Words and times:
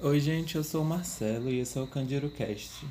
Oi, 0.00 0.20
gente, 0.20 0.54
eu 0.54 0.62
sou 0.62 0.82
o 0.82 0.84
Marcelo 0.84 1.50
e 1.50 1.58
esse 1.58 1.76
é 1.76 1.80
o 1.80 1.86
Candiro 1.86 2.30
Cast. 2.30 2.86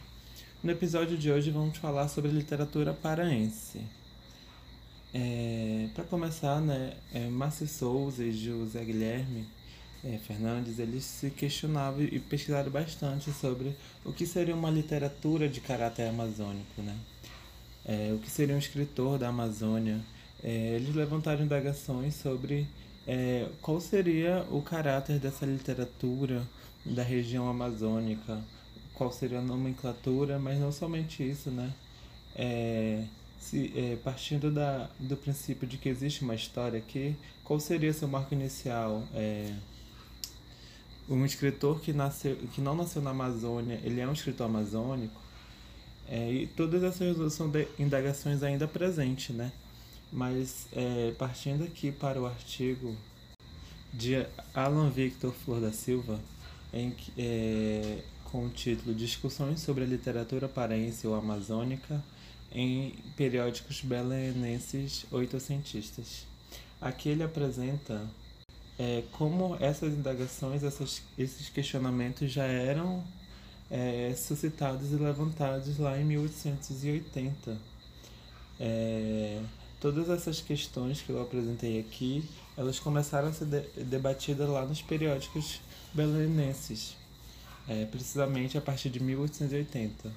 No 0.62 0.70
episódio 0.70 1.18
de 1.18 1.32
hoje 1.32 1.50
vamos 1.52 1.78
falar 1.78 2.10
sobre 2.10 2.30
literatura 2.30 2.94
paraense. 2.94 3.80
É, 5.14 5.88
Para 5.96 6.04
começar, 6.04 6.60
né, 6.60 6.98
é, 7.14 7.30
Márcio 7.30 7.66
Souza 7.66 8.26
e 8.26 8.34
José 8.34 8.84
Guilherme 8.84 9.48
é, 10.04 10.18
Fernandes, 10.18 10.80
eles 10.80 11.06
se 11.06 11.30
questionavam 11.30 12.04
e 12.04 12.20
pesquisaram 12.20 12.70
bastante 12.70 13.32
sobre 13.32 13.74
o 14.04 14.12
que 14.12 14.26
seria 14.26 14.54
uma 14.54 14.70
literatura 14.70 15.48
de 15.48 15.62
caráter 15.62 16.10
amazônico, 16.10 16.82
né? 16.82 16.98
É, 17.86 18.12
o 18.14 18.18
que 18.18 18.30
seria 18.30 18.54
um 18.54 18.60
escritor 18.60 19.18
da 19.18 19.30
Amazônia. 19.30 20.02
É, 20.44 20.76
eles 20.76 20.94
levantaram 20.94 21.46
indagações 21.46 22.16
sobre 22.16 22.68
é, 23.08 23.48
qual 23.62 23.80
seria 23.80 24.46
o 24.52 24.62
caráter 24.62 25.20
dessa 25.20 25.46
literatura 25.46 26.46
da 26.94 27.04
região 27.04 27.50
amazônica, 27.50 28.42
qual 28.94 29.12
seria 29.12 29.40
a 29.40 29.42
nomenclatura, 29.42 30.40
mas 30.40 30.60
não 30.60 30.72
somente 30.72 31.28
isso, 31.28 31.52
né? 31.52 31.74
É, 32.36 33.04
se, 33.40 33.72
é, 33.76 33.96
partindo 34.04 34.52
da, 34.52 34.90
do 35.00 35.16
princípio 35.16 35.68
de 35.68 35.78
que 35.78 35.90
existe 35.90 36.24
uma 36.24 36.36
história 36.36 36.80
aqui, 36.80 37.16
qual 37.44 37.60
seria 37.60 37.94
seu 37.94 38.08
marco 38.08 38.34
inicial? 38.34 39.04
É, 39.14 39.54
um 41.10 41.26
escritor 41.26 41.80
que, 41.80 41.94
nasceu, 41.94 42.36
que 42.54 42.60
não 42.60 42.76
nasceu 42.76 43.02
na 43.02 43.12
Amazônia, 43.12 43.80
ele 43.84 44.02
é 44.02 44.08
um 44.08 44.14
escritor 44.14 44.48
amazônico, 44.48 45.22
é, 46.10 46.32
e 46.32 46.48
todas 46.48 46.84
essas 46.84 47.34
são 47.34 47.52
indagações 47.78 48.44
ainda 48.44 48.68
presentes, 48.68 49.36
né? 49.36 49.52
Mas 50.12 50.68
é, 50.72 51.14
partindo 51.18 51.64
aqui 51.66 51.92
para 51.92 52.20
o 52.22 52.26
artigo 52.26 52.96
de 53.94 54.26
Alan 54.54 54.90
Victor 54.90 55.34
Flor 55.34 55.60
da 55.60 55.72
Silva, 55.72 56.20
em, 56.78 56.96
é, 57.18 58.00
com 58.26 58.46
o 58.46 58.50
título 58.50 58.94
Discussões 58.94 59.62
sobre 59.62 59.84
a 59.84 59.88
literatura 59.88 60.48
paraense 60.48 61.08
ou 61.08 61.16
amazônica 61.16 62.04
em 62.52 62.96
periódicos 63.16 63.82
belenenses 63.82 65.06
oitocentistas. 65.12 66.26
Aqui 66.80 67.10
ele 67.10 67.24
apresenta 67.24 68.08
é, 68.78 69.04
como 69.14 69.58
essas 69.60 69.94
indagações, 69.94 70.64
essas, 70.64 71.02
esses 71.18 71.50
questionamentos 71.50 72.32
já 72.32 72.46
eram 72.46 73.04
é, 73.72 74.14
suscitados 74.16 74.92
e 74.92 74.96
levantados 74.96 75.78
lá 75.80 76.00
em 76.00 76.06
1880. 76.06 77.58
É, 78.60 79.42
todas 79.80 80.10
essas 80.10 80.42
questões 80.42 81.02
que 81.02 81.10
eu 81.10 81.22
apresentei 81.22 81.80
aqui, 81.80 82.24
elas 82.56 82.80
começaram 82.80 83.30
a 83.30 83.34
ser 83.34 83.46
de, 83.46 83.62
debatidas 83.84 84.48
lá 84.48 84.66
nos 84.66 84.82
periódicos 84.82 85.60
belenenses, 85.94 86.96
é, 87.68 87.86
precisamente 87.86 88.58
a 88.58 88.62
partir 88.62 88.90
de 88.90 89.00
1880. 89.00 90.12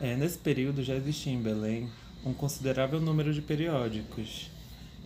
É, 0.00 0.16
nesse 0.16 0.38
período 0.38 0.82
já 0.82 0.94
existia 0.94 1.32
em 1.32 1.40
Belém 1.40 1.88
um 2.24 2.34
considerável 2.34 3.00
número 3.00 3.32
de 3.32 3.40
periódicos. 3.40 4.50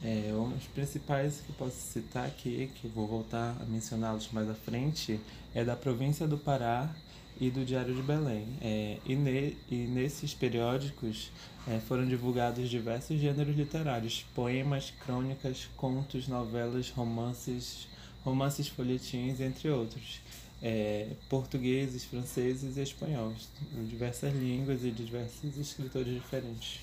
É, 0.03 0.33
os 0.33 0.65
principais 0.69 1.43
que 1.47 1.53
posso 1.53 1.77
citar 1.77 2.27
aqui, 2.27 2.71
que 2.75 2.89
vou 2.89 3.07
voltar 3.07 3.57
a 3.61 3.65
mencioná-los 3.67 4.31
mais 4.33 4.49
à 4.49 4.55
frente, 4.55 5.21
é 5.55 5.63
da 5.63 5.77
província 5.77 6.27
do 6.27 6.39
Pará 6.39 6.91
e 7.39 7.51
do 7.51 7.65
Diário 7.65 7.95
de 7.95 8.03
Belém. 8.03 8.47
É, 8.61 8.99
e, 9.05 9.15
ne, 9.15 9.57
e 9.71 9.77
nesses 9.77 10.33
periódicos 10.33 11.31
é, 11.69 11.79
foram 11.79 12.07
divulgados 12.07 12.69
diversos 12.69 13.21
gêneros 13.21 13.55
literários, 13.55 14.25
poemas, 14.35 14.93
crônicas, 15.05 15.69
contos, 15.77 16.27
novelas, 16.27 16.91
romances, 16.91 17.87
romances 18.25 18.69
folhetins, 18.69 19.41
entre 19.41 19.71
outros. 19.71 20.21
É, 20.63 21.09
portugueses, 21.31 22.05
franceses 22.05 22.77
e 22.77 22.83
espanhóis, 22.83 23.49
em 23.75 23.85
diversas 23.87 24.35
línguas 24.35 24.85
e 24.85 24.91
de 24.91 25.05
diversos 25.05 25.57
escritores 25.57 26.13
diferentes. 26.13 26.81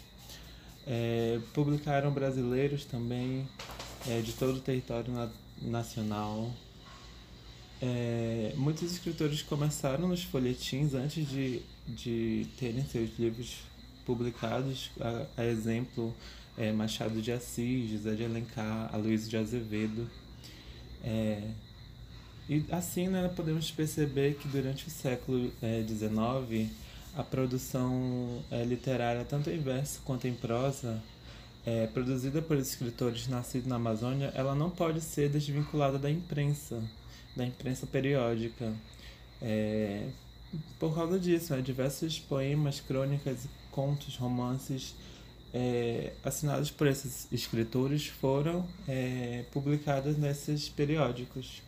É, 0.88 1.40
publicaram 1.54 2.12
brasileiros 2.12 2.86
também, 2.86 3.48
é, 4.08 4.20
de 4.22 4.34
todo 4.34 4.58
o 4.58 4.62
território 4.62 5.14
na, 5.14 5.30
nacional, 5.62 6.52
é, 7.80 8.54
muitos 8.56 8.92
escritores 8.92 9.44
começaram 9.44 10.08
nos 10.08 10.24
folhetins 10.24 10.96
antes 10.96 11.30
de, 11.30 11.62
de 11.88 12.48
terem 12.58 12.84
seus 12.86 13.18
livros 13.20 13.60
publicados, 14.04 14.90
a, 15.00 15.42
a 15.42 15.46
exemplo 15.46 16.14
é, 16.58 16.72
Machado 16.72 17.22
de 17.22 17.32
Assis, 17.32 17.92
José 17.92 18.16
de 18.16 18.26
Alencar, 18.26 18.90
Aloysio 18.94 19.30
de 19.30 19.38
Azevedo. 19.38 20.10
É, 21.04 21.42
e 22.50 22.66
assim 22.72 23.08
né, 23.08 23.30
podemos 23.36 23.70
perceber 23.72 24.36
que 24.36 24.48
durante 24.48 24.88
o 24.88 24.90
século 24.90 25.52
XIX 25.60 26.52
é, 26.52 27.20
a 27.20 27.24
produção 27.24 28.44
é, 28.52 28.64
literária, 28.64 29.26
tanto 29.26 29.50
em 29.50 29.60
verso 29.60 30.02
quanto 30.06 30.28
em 30.28 30.34
prosa, 30.34 31.02
é, 31.66 31.88
produzida 31.88 32.42
por 32.42 32.58
escritores 32.58 33.28
nascidos 33.28 33.68
na 33.68 33.76
Amazônia, 33.76 34.32
ela 34.34 34.56
não 34.56 34.70
pode 34.70 35.02
ser 35.02 35.30
desvinculada 35.30 36.00
da 36.00 36.10
imprensa 36.10 36.82
da 37.38 37.46
imprensa 37.46 37.86
periódica. 37.86 38.74
É, 39.42 40.08
por 40.80 40.94
causa 40.96 41.20
disso, 41.20 41.54
né, 41.56 41.62
diversos 41.62 42.20
poemas, 42.20 42.80
crônicas, 42.80 43.48
contos, 43.72 44.16
romances 44.18 44.96
é, 45.54 46.14
assinados 46.24 46.70
por 46.72 46.88
esses 46.88 47.28
escritores 47.32 48.08
foram 48.08 48.68
é, 48.88 49.46
publicados 49.52 50.18
nesses 50.18 50.70
periódicos. 50.70 51.62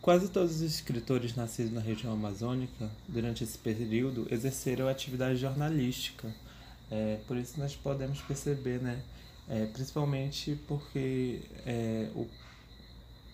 Quase 0.00 0.28
todos 0.28 0.56
os 0.56 0.60
escritores 0.60 1.34
nascidos 1.34 1.72
na 1.72 1.80
região 1.80 2.12
amazônica, 2.12 2.90
durante 3.08 3.42
esse 3.42 3.56
período, 3.56 4.26
exerceram 4.30 4.86
atividade 4.86 5.36
jornalística. 5.36 6.34
É, 6.90 7.18
por 7.26 7.36
isso 7.36 7.58
nós 7.58 7.74
podemos 7.74 8.20
perceber, 8.20 8.80
né, 8.80 9.02
é, 9.48 9.66
principalmente 9.66 10.58
porque 10.66 11.40
é, 11.64 12.10
o 12.14 12.28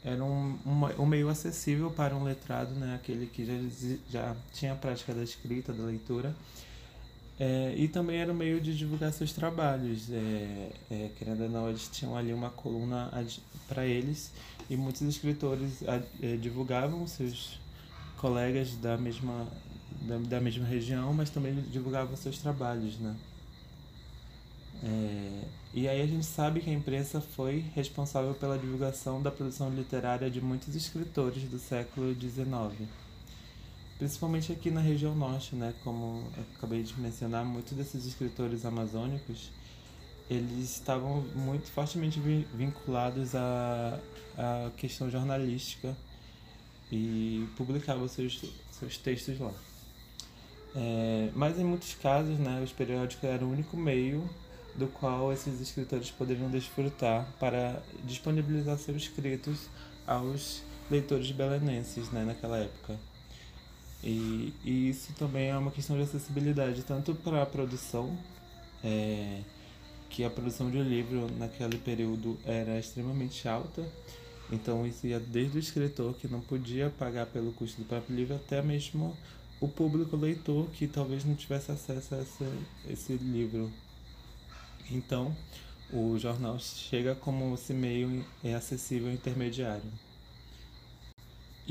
era 0.03 0.25
um, 0.25 0.59
um, 0.65 1.03
um, 1.03 1.07
meio 1.07 1.29
acessível 1.29 1.91
para 1.91 2.17
um 2.17 2.25
letrado, 2.25 2.73
né, 2.75 2.95
aquele 2.95 3.27
que 3.27 3.45
já, 3.45 3.55
já 4.09 4.37
tinha 4.53 4.73
a 4.73 4.77
prática 4.77 5.13
da 5.13 5.23
escrita, 5.23 5.75
da 5.75 5.85
leitura, 5.85 6.35
é, 7.41 7.73
e 7.75 7.89
também 7.89 8.19
era 8.19 8.31
um 8.31 8.37
meio 8.37 8.61
de 8.61 8.77
divulgar 8.77 9.11
seus 9.15 9.33
trabalhos. 9.33 10.11
É, 10.11 10.71
é, 10.91 11.11
querendo 11.19 11.45
ou 11.45 11.49
não, 11.49 11.71
eles 11.71 11.89
tinham 11.89 12.15
ali 12.15 12.35
uma 12.35 12.51
coluna 12.51 13.11
para 13.67 13.87
eles, 13.87 14.31
e 14.69 14.77
muitos 14.77 15.01
escritores 15.01 15.83
é, 16.21 16.37
divulgavam 16.37 17.07
seus 17.07 17.59
colegas 18.19 18.77
da 18.77 18.99
mesma, 18.99 19.49
da, 20.03 20.19
da 20.19 20.41
mesma 20.41 20.67
região, 20.67 21.15
mas 21.15 21.31
também 21.31 21.55
divulgavam 21.55 22.15
seus 22.15 22.37
trabalhos, 22.37 22.99
né. 22.99 23.17
É, 24.83 25.45
e 25.73 25.89
aí 25.89 26.03
a 26.03 26.07
gente 26.07 26.27
sabe 26.27 26.61
que 26.61 26.69
a 26.69 26.73
imprensa 26.75 27.23
foi 27.23 27.65
responsável 27.75 28.35
pela 28.35 28.59
divulgação 28.59 29.23
da 29.23 29.31
produção 29.31 29.71
literária 29.71 30.31
de 30.31 30.43
muitos 30.43 30.75
escritores 30.75 31.45
do 31.45 31.59
século 31.59 32.15
XIX. 32.15 32.89
Principalmente 34.01 34.51
aqui 34.51 34.71
na 34.71 34.81
região 34.81 35.15
norte, 35.15 35.55
né? 35.55 35.75
Como 35.85 36.25
eu 36.35 36.45
acabei 36.57 36.83
de 36.83 36.99
mencionar, 36.99 37.45
muitos 37.45 37.75
desses 37.75 38.07
escritores 38.07 38.65
amazônicos, 38.65 39.51
eles 40.31 40.71
estavam 40.71 41.21
muito 41.35 41.71
fortemente 41.71 42.19
vinculados 42.55 43.35
à, 43.35 44.01
à 44.39 44.71
questão 44.75 45.11
jornalística 45.11 45.95
e 46.91 47.47
publicavam 47.59 48.09
seus, 48.09 48.43
seus 48.71 48.97
textos 48.97 49.39
lá. 49.39 49.53
É, 50.75 51.31
mas 51.35 51.59
em 51.59 51.65
muitos 51.65 51.93
casos, 51.93 52.39
né, 52.39 52.63
os 52.65 52.73
periódicos 52.73 53.23
eram 53.23 53.49
o 53.49 53.53
único 53.53 53.77
meio 53.77 54.27
do 54.77 54.87
qual 54.87 55.31
esses 55.31 55.61
escritores 55.61 56.11
poderiam 56.11 56.49
desfrutar 56.49 57.31
para 57.39 57.83
disponibilizar 58.05 58.79
seus 58.79 59.03
escritos 59.03 59.69
aos 60.07 60.63
leitores 60.91 61.31
belenenses 61.33 62.11
né, 62.11 62.25
naquela 62.25 62.57
época. 62.57 63.10
E, 64.03 64.55
e 64.65 64.89
isso 64.89 65.13
também 65.15 65.49
é 65.49 65.57
uma 65.57 65.71
questão 65.71 65.97
de 65.97 66.03
acessibilidade, 66.03 66.83
tanto 66.83 67.15
para 67.15 67.43
a 67.43 67.47
produção, 67.47 68.17
é, 68.83 69.41
que 70.09 70.25
a 70.25 70.31
produção 70.31 70.71
de 70.71 70.79
um 70.79 70.83
livro 70.83 71.31
naquele 71.39 71.77
período 71.79 72.39
era 72.45 72.79
extremamente 72.79 73.47
alta, 73.47 73.87
então 74.51 74.87
isso 74.87 75.07
ia 75.07 75.21
desde 75.21 75.59
o 75.59 75.61
escritor 75.61 76.15
que 76.15 76.27
não 76.27 76.41
podia 76.41 76.91
pagar 76.91 77.27
pelo 77.27 77.53
custo 77.53 77.83
do 77.83 77.87
próprio 77.87 78.17
livro 78.17 78.35
até 78.35 78.61
mesmo 78.63 79.17
o 79.61 79.69
público 79.69 80.17
leitor 80.17 80.67
que 80.71 80.89
talvez 80.89 81.25
não 81.25 81.35
tivesse 81.35 81.71
acesso 81.71 82.15
a 82.15 82.23
esse, 82.23 82.45
esse 82.89 83.13
livro 83.13 83.71
então, 84.91 85.35
o 85.93 86.19
jornal 86.19 86.59
chega 86.59 87.15
como 87.15 87.55
esse 87.55 87.73
meio 87.73 88.25
é 88.43 88.55
acessível 88.55 89.13
intermediário. 89.13 89.91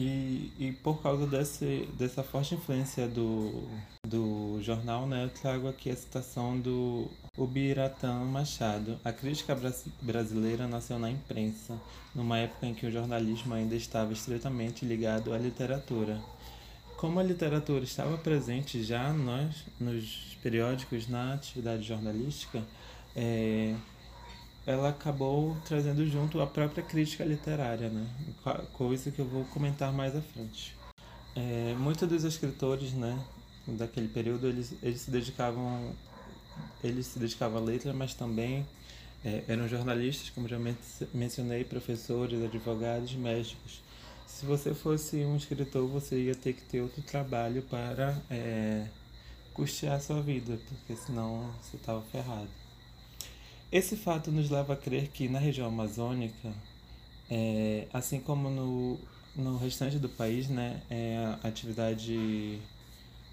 E, 0.01 0.53
e 0.57 0.71
por 0.81 1.01
causa 1.01 1.27
desse, 1.27 1.85
dessa 1.97 2.23
forte 2.23 2.55
influência 2.55 3.05
do, 3.05 3.67
do 4.07 4.57
jornal, 4.61 5.05
né, 5.05 5.25
eu 5.25 5.29
trago 5.29 5.67
aqui 5.67 5.89
a 5.89 5.95
citação 5.95 6.57
do 6.57 7.11
Ubiratã 7.37 8.13
Machado. 8.23 8.97
A 9.03 9.11
crítica 9.11 9.53
brasileira 10.01 10.69
nasceu 10.69 10.97
na 10.97 11.11
imprensa, 11.11 11.77
numa 12.15 12.37
época 12.37 12.67
em 12.67 12.73
que 12.73 12.85
o 12.85 12.91
jornalismo 12.91 13.53
ainda 13.53 13.75
estava 13.75 14.13
estreitamente 14.13 14.85
ligado 14.85 15.33
à 15.33 15.37
literatura. 15.37 16.17
Como 16.95 17.19
a 17.19 17.23
literatura 17.23 17.83
estava 17.83 18.17
presente 18.17 18.81
já 18.81 19.11
nós, 19.11 19.65
nos 19.77 20.37
periódicos, 20.41 21.09
na 21.09 21.33
atividade 21.33 21.83
jornalística, 21.83 22.63
é, 23.13 23.75
ela 24.69 24.89
acabou 24.89 25.57
trazendo 25.65 26.05
junto 26.05 26.39
a 26.39 26.45
própria 26.45 26.83
crítica 26.83 27.25
literária, 27.25 27.89
né? 27.89 28.07
coisa 28.73 29.09
que 29.09 29.17
eu 29.17 29.25
vou 29.25 29.43
comentar 29.45 29.91
mais 29.91 30.15
à 30.15 30.21
frente. 30.21 30.77
É, 31.35 31.73
muitos 31.73 32.07
dos 32.07 32.23
escritores, 32.23 32.93
né, 32.93 33.19
daquele 33.67 34.07
período, 34.07 34.47
eles, 34.47 34.75
eles 34.83 35.01
se 35.01 35.09
dedicavam 35.09 35.91
eles 36.83 37.07
se 37.07 37.17
dedicavam 37.17 37.57
à 37.57 37.65
letra, 37.65 37.93
mas 37.93 38.13
também 38.13 38.63
é, 39.25 39.43
eram 39.47 39.67
jornalistas, 39.67 40.29
como 40.29 40.47
já 40.47 40.59
mencionei, 41.15 41.63
professores, 41.63 42.43
advogados, 42.43 43.15
médicos. 43.15 43.81
Se 44.27 44.45
você 44.45 44.75
fosse 44.75 45.25
um 45.25 45.35
escritor, 45.35 45.87
você 45.87 46.25
ia 46.25 46.35
ter 46.35 46.53
que 46.53 46.61
ter 46.61 46.81
outro 46.81 47.01
trabalho 47.01 47.63
para 47.63 48.15
é, 48.29 48.85
custear 49.51 49.95
a 49.95 49.99
sua 49.99 50.21
vida, 50.21 50.59
porque 50.67 50.95
senão 50.95 51.51
você 51.59 51.75
estava 51.75 52.03
ferrado. 52.03 52.68
Esse 53.71 53.95
fato 53.95 54.31
nos 54.31 54.49
leva 54.49 54.73
a 54.73 54.77
crer 54.77 55.09
que 55.09 55.29
na 55.29 55.37
região 55.37 55.67
amazônica, 55.67 56.51
é, 57.29 57.87
assim 57.93 58.19
como 58.19 58.49
no, 58.49 58.99
no 59.35 59.57
restante 59.57 59.99
do 59.99 60.09
país, 60.09 60.49
né, 60.49 60.81
é, 60.89 61.37
a 61.43 61.47
atividade 61.47 62.59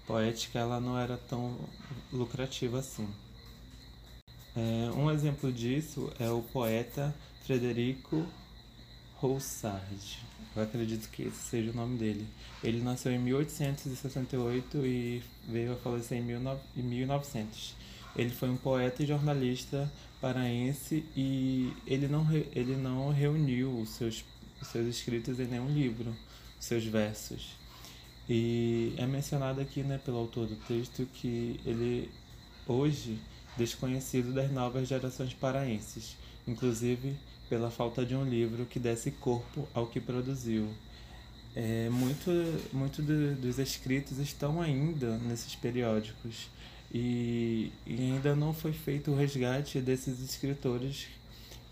poética 0.05 0.59
ela 0.59 0.79
não 0.79 0.97
era 0.97 1.17
tão 1.17 1.57
lucrativa 2.13 2.79
assim. 2.79 3.07
É, 4.55 4.91
um 4.95 5.09
exemplo 5.09 5.51
disso 5.51 6.11
é 6.19 6.29
o 6.29 6.41
poeta 6.41 7.13
Frederico 7.43 8.23
Roussard. 9.15 10.19
Eu 10.55 10.63
acredito 10.63 11.09
que 11.09 11.23
esse 11.23 11.49
seja 11.49 11.71
o 11.71 11.75
nome 11.75 11.97
dele. 11.97 12.27
Ele 12.63 12.81
nasceu 12.81 13.11
em 13.11 13.19
1868 13.19 14.85
e 14.85 15.23
veio 15.47 15.73
a 15.73 15.75
falecer 15.75 16.19
em 16.19 16.23
1900. 16.75 17.75
Ele 18.15 18.31
foi 18.31 18.49
um 18.49 18.57
poeta 18.57 19.03
e 19.03 19.05
jornalista 19.05 19.91
paraense 20.19 21.05
e 21.15 21.73
ele 21.85 22.07
não, 22.07 22.25
ele 22.53 22.75
não 22.75 23.09
reuniu 23.09 23.79
os 23.79 23.89
seus, 23.89 24.23
os 24.61 24.67
seus 24.67 24.87
escritos 24.87 25.39
em 25.39 25.45
nenhum 25.45 25.69
livro, 25.69 26.15
seus 26.59 26.83
versos. 26.85 27.55
E 28.29 28.93
é 28.97 29.05
mencionado 29.05 29.61
aqui 29.61 29.83
né, 29.83 29.99
pelo 30.03 30.17
autor 30.17 30.47
do 30.47 30.55
texto 30.55 31.07
que 31.13 31.59
ele, 31.65 32.11
hoje, 32.67 33.19
desconhecido 33.57 34.33
das 34.33 34.51
novas 34.51 34.87
gerações 34.87 35.33
paraenses, 35.33 36.17
inclusive 36.47 37.15
pela 37.49 37.71
falta 37.71 38.05
de 38.05 38.15
um 38.15 38.25
livro 38.25 38.65
que 38.65 38.79
desse 38.79 39.11
corpo 39.11 39.67
ao 39.73 39.87
que 39.87 39.99
produziu. 39.99 40.67
É, 41.55 41.89
muito 41.89 42.29
muito 42.71 43.01
dos 43.01 43.57
escritos 43.57 44.19
estão 44.19 44.61
ainda 44.61 45.17
nesses 45.17 45.55
periódicos 45.55 46.49
e, 46.93 47.71
e 47.85 47.95
ainda 47.95 48.35
não 48.35 48.53
foi 48.53 48.73
feito 48.73 49.11
o 49.11 49.15
resgate 49.15 49.79
desses 49.81 50.19
escritores 50.19 51.07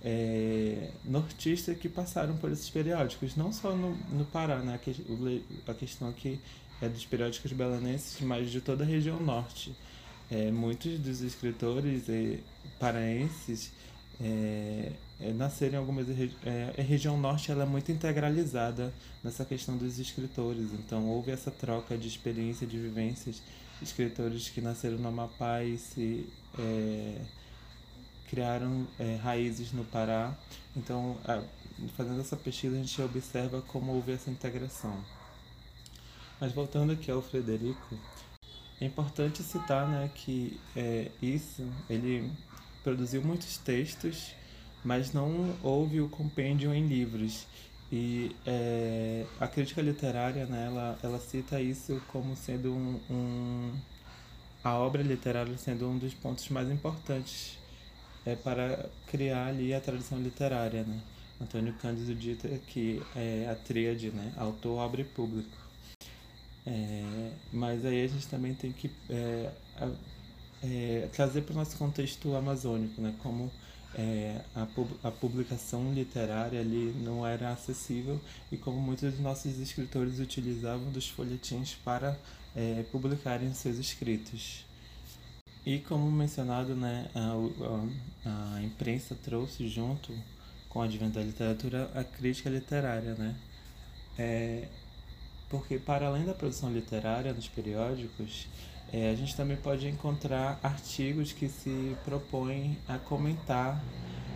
é, 0.04 0.92
nortistas 1.04 1.78
que 1.78 1.90
passaram 1.90 2.38
por 2.38 2.52
esses 2.52 2.70
periódicos, 2.70 3.36
não 3.36 3.52
só 3.52 3.76
no, 3.76 3.96
no 4.12 4.26
Pará, 4.26 4.58
né? 4.58 4.80
a 5.68 5.74
questão 5.74 6.10
aqui 6.10 6.40
é 6.82 6.90
dos 6.90 7.06
periódicos 7.06 7.52
belenenses, 7.54 8.22
mas 8.22 8.52
de 8.52 8.62
toda 8.62 8.84
a 8.84 8.88
região 8.88 9.20
norte. 9.20 9.76
É, 10.30 10.52
muitos 10.52 11.00
dos 11.00 11.22
escritores 11.22 12.10
é, 12.10 12.40
paraenses 12.80 13.72
é, 14.22 14.92
é, 15.20 15.32
nasceram 15.34 15.76
em 15.76 15.78
algumas 15.78 16.08
é, 16.10 16.74
a 16.78 16.82
região 16.82 17.18
norte 17.18 17.52
ela 17.52 17.64
é 17.64 17.66
muito 17.66 17.92
integralizada 17.92 18.94
nessa 19.24 19.46
questão 19.46 19.78
dos 19.78 19.98
escritores 19.98 20.74
então 20.74 21.08
houve 21.08 21.32
essa 21.32 21.50
troca 21.50 21.98
de 21.98 22.08
experiência 22.08 22.68
de 22.68 22.78
vivências 22.78 23.42
escritores 23.82 24.50
que 24.50 24.62
nasceram 24.62 24.98
no 24.98 25.08
Amapá 25.08 25.64
e 25.64 25.78
se 25.78 26.30
é, 26.58 27.22
criaram 28.30 28.88
é, 29.00 29.16
raízes 29.16 29.72
no 29.72 29.84
Pará. 29.86 30.36
Então, 30.76 31.18
a, 31.26 31.42
fazendo 31.96 32.20
essa 32.22 32.36
pesquisa, 32.36 32.76
a 32.76 32.80
gente 32.80 33.02
observa 33.02 33.62
como 33.62 33.94
houve 33.94 34.14
essa 34.14 34.30
integração. 34.30 35.04
Mas 36.40 36.52
voltando 36.52 36.92
aqui 36.92 37.10
ao 37.10 37.22
Frederico, 37.22 37.98
é 38.82 38.86
importante 38.86 39.42
citar 39.42 39.88
né, 39.88 40.10
que 40.14 40.60
é, 40.76 41.10
isso, 41.22 41.66
ele 41.90 42.32
produziu 42.84 43.22
muitos 43.22 43.58
textos, 43.58 44.34
mas 44.86 45.12
não 45.12 45.56
houve 45.64 46.00
o 46.00 46.08
compêndio 46.08 46.74
em 46.74 46.88
livros. 46.88 47.48
E 47.92 48.36
é, 48.46 49.26
a 49.40 49.48
crítica 49.48 49.82
literária, 49.82 50.46
né, 50.46 50.68
ela, 50.68 50.98
ela 51.04 51.20
cita 51.20 51.60
isso 51.60 52.02
como 52.08 52.36
sendo 52.36 52.72
um, 52.72 53.00
um, 53.10 53.72
a 54.64 54.76
obra 54.76 55.02
literária 55.02 55.58
sendo 55.58 55.90
um 55.90 55.98
dos 55.98 56.14
pontos 56.14 56.48
mais 56.50 56.70
importantes 56.70 57.58
é, 58.26 58.36
para 58.36 58.90
criar 59.08 59.48
ali 59.48 59.74
a 59.74 59.82
tradição 59.82 60.20
literária, 60.22 60.84
né? 60.84 61.02
Antônio 61.42 61.74
Cândido 61.82 62.16
dita 62.16 62.48
que 62.68 63.02
é 63.16 63.50
a 63.52 63.56
tríade, 63.56 64.10
né? 64.10 64.34
Autor, 64.38 64.80
obra 64.80 65.02
e 65.02 65.04
público. 65.04 65.58
É, 66.66 67.32
mas 67.54 67.86
aí 67.86 68.06
a 68.06 68.08
gente 68.08 68.28
também 68.28 68.54
tem 68.56 68.72
que 68.72 68.90
é, 69.10 69.52
é, 70.64 71.10
trazer 71.14 71.42
para 71.42 71.54
o 71.54 71.56
nosso 71.56 71.78
contexto 71.78 72.36
amazônico, 72.36 73.02
né? 73.02 73.14
Como 73.22 73.52
é, 73.98 74.42
a, 74.54 74.68
a 75.08 75.12
publicação 75.12 75.94
literária 75.94 76.60
ali 76.60 76.94
não 77.04 77.26
era 77.26 77.52
acessível 77.52 78.20
e 78.52 78.58
como 78.58 78.80
muitos 78.80 79.12
dos 79.12 79.22
nossos 79.22 79.58
escritores 79.58 80.20
utilizavam 80.20 80.92
dos 80.92 81.10
folhetins 81.10 81.76
para 81.76 82.18
é, 82.56 82.84
publicarem 82.92 83.54
seus 83.54 83.78
escritos. 83.78 84.66
E 85.66 85.80
como 85.80 86.12
mencionado, 86.12 86.76
né, 86.76 87.10
a, 87.16 88.30
a, 88.30 88.56
a 88.56 88.64
imprensa 88.64 89.16
trouxe 89.16 89.68
junto 89.68 90.14
com 90.70 90.80
o 90.80 90.82
advento 90.82 91.14
da 91.14 91.24
literatura 91.24 91.90
a 91.96 92.04
crítica 92.04 92.50
literária, 92.50 93.16
né? 93.16 93.36
É, 94.18 94.68
porque 95.50 95.80
para 95.80 96.08
além 96.08 96.26
da 96.26 96.34
produção 96.34 96.72
literária 96.72 97.34
nos 97.34 97.48
periódicos, 97.48 98.48
é, 98.92 99.10
a 99.10 99.16
gente 99.16 99.36
também 99.36 99.58
pode 99.58 99.88
encontrar 99.88 100.60
artigos 100.62 101.32
que 101.32 101.48
se 101.48 101.96
propõem 102.06 102.78
a 102.88 102.98
comentar 102.98 103.84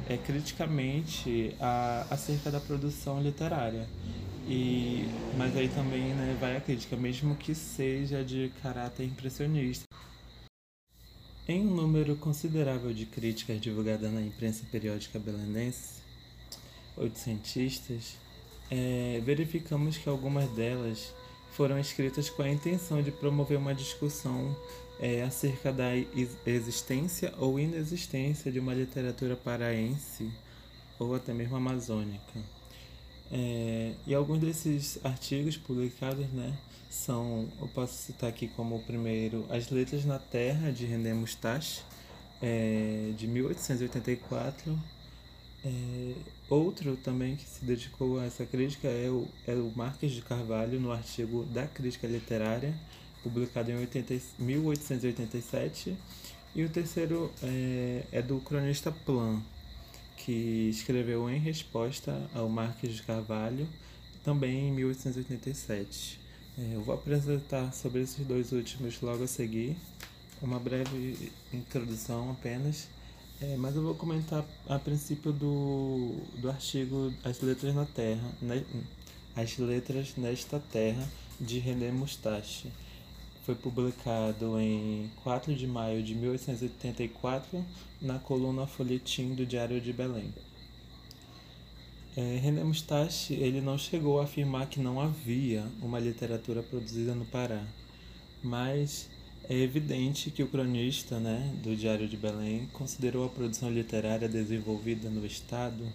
é, 0.08 0.18
criticamente 0.18 1.56
a, 1.60 2.08
acerca 2.10 2.50
da 2.50 2.60
produção 2.60 3.22
literária. 3.22 3.88
E, 4.48 5.06
mas 5.38 5.56
aí 5.56 5.70
também 5.70 6.14
né, 6.16 6.36
vai 6.40 6.58
a 6.58 6.62
crítica, 6.62 6.98
mesmo 6.98 7.36
que 7.36 7.54
seja 7.54 8.24
de 8.24 8.52
caráter 8.64 9.06
impressionista. 9.06 9.86
Em 11.48 11.62
um 11.62 11.76
número 11.76 12.16
considerável 12.16 12.94
de 12.94 13.06
críticas 13.06 13.62
divulgadas 13.62 14.12
na 14.12 14.22
imprensa 14.22 14.66
periódica 14.72 15.20
belenense, 15.20 16.02
oitocentistas, 16.98 18.18
é, 18.72 19.22
verificamos 19.24 19.98
que 19.98 20.10
algumas 20.10 20.50
delas 20.52 21.14
foram 21.60 21.78
escritas 21.78 22.30
com 22.30 22.42
a 22.42 22.50
intenção 22.50 23.02
de 23.02 23.12
promover 23.12 23.58
uma 23.58 23.76
discussão 23.76 24.56
é, 24.98 25.24
acerca 25.24 25.74
da 25.74 25.90
existência 26.46 27.34
ou 27.38 27.60
inexistência 27.60 28.50
de 28.50 28.60
uma 28.60 28.74
literatura 28.74 29.36
paraense 29.36 30.32
ou 30.98 31.14
até 31.14 31.34
mesmo 31.34 31.58
amazônica. 31.58 32.40
É, 33.30 33.92
e 34.08 34.16
alguns 34.16 34.40
desses 34.40 35.00
artigos 35.04 35.58
publicados 35.58 36.30
né, 36.30 36.58
são, 36.90 37.50
eu 37.60 37.68
posso 37.68 37.94
citar 37.94 38.30
aqui 38.30 38.48
como 38.48 38.78
o 38.78 38.84
primeiro, 38.84 39.46
As 39.50 39.70
Letras 39.70 40.06
na 40.06 40.18
Terra, 40.18 40.72
de 40.72 40.86
René 40.86 41.14
Mustache, 41.14 41.82
é, 42.42 43.12
de 43.18 43.28
1884, 43.28 44.80
é, 45.64 46.14
outro 46.50 46.96
também 46.98 47.36
que 47.36 47.44
se 47.44 47.66
dedicou 47.66 48.20
a 48.20 48.26
essa 48.26 48.46
crítica 48.46 48.88
é 48.88 49.10
o, 49.10 49.28
é 49.46 49.54
o 49.54 49.72
Marques 49.76 50.12
de 50.12 50.22
Carvalho, 50.22 50.80
no 50.80 50.92
artigo 50.92 51.44
da 51.46 51.68
Crítica 51.68 52.08
Literária, 52.08 52.74
publicado 53.22 53.72
em 53.72 53.78
80, 53.78 54.22
1887. 54.40 55.96
E 56.56 56.64
o 56.64 56.70
terceiro 56.70 57.32
é, 57.44 58.04
é 58.12 58.22
do 58.22 58.40
cronista 58.40 58.92
Plan, 58.92 59.42
que 60.18 60.70
escreveu 60.70 61.30
em 61.30 61.40
resposta 61.40 62.30
ao 62.34 62.48
Marques 62.48 62.96
de 62.96 63.04
Carvalho, 63.04 63.68
também 64.24 64.70
em 64.70 64.72
1887. 64.72 66.20
É, 66.58 66.76
eu 66.76 66.82
vou 66.82 66.96
apresentar 66.96 67.74
sobre 67.74 68.02
esses 68.02 68.26
dois 68.26 68.52
últimos 68.52 69.00
logo 69.02 69.24
a 69.24 69.28
seguir, 69.28 69.76
uma 70.42 70.60
breve 70.60 71.32
introdução 71.54 72.32
apenas 72.32 72.88
é, 73.42 73.56
mas 73.56 73.76
eu 73.76 73.82
vou 73.82 73.96
comentar 73.96 74.46
a 74.68 74.78
princípio 74.78 75.32
do, 75.32 76.18
do 76.38 76.50
artigo 76.50 77.14
As 77.24 77.40
Letras 77.42 77.74
na 77.74 77.86
Terra, 77.86 78.32
né? 78.42 78.66
As 79.36 79.58
Letras 79.58 80.16
Nesta 80.18 80.60
Terra, 80.60 81.08
de 81.40 81.58
René 81.60 81.92
Mustache. 81.92 82.70
Foi 83.46 83.56
publicado 83.56 84.60
em 84.60 85.10
4 85.24 85.56
de 85.56 85.66
maio 85.66 86.04
de 86.04 86.14
1884 86.14 87.66
na 88.02 88.20
coluna 88.20 88.68
Folhetim 88.68 89.34
do 89.34 89.46
Diário 89.46 89.80
de 89.80 89.94
Belém. 89.94 90.34
É, 92.18 92.38
René 92.38 92.64
Mustache 92.64 93.34
ele 93.34 93.62
não 93.62 93.78
chegou 93.78 94.20
a 94.20 94.26
afirmar 94.26 94.68
que 94.68 94.80
não 94.80 95.00
havia 95.00 95.66
uma 95.82 96.00
literatura 96.00 96.62
produzida 96.62 97.16
no 97.16 97.26
Pará, 97.26 97.66
mas 98.44 99.10
é 99.48 99.56
evidente 99.56 100.32
que 100.32 100.44
o 100.44 100.48
cronista 100.48 101.20
né, 101.20 101.54
do 101.64 101.76
Diário 101.76 102.08
de 102.08 102.18
Belém 102.18 102.68
considerou 102.74 103.26
a 103.26 103.30
produção 103.30 103.72
literária 103.72 104.28
desenvolvida 104.28 105.10
no 105.10 105.26
Estado 105.26 105.86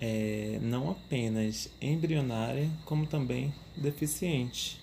é, 0.00 0.58
não 0.62 0.90
apenas 0.90 1.70
embrionária, 1.80 2.70
como 2.84 3.06
também 3.06 3.52
deficiente. 3.76 4.78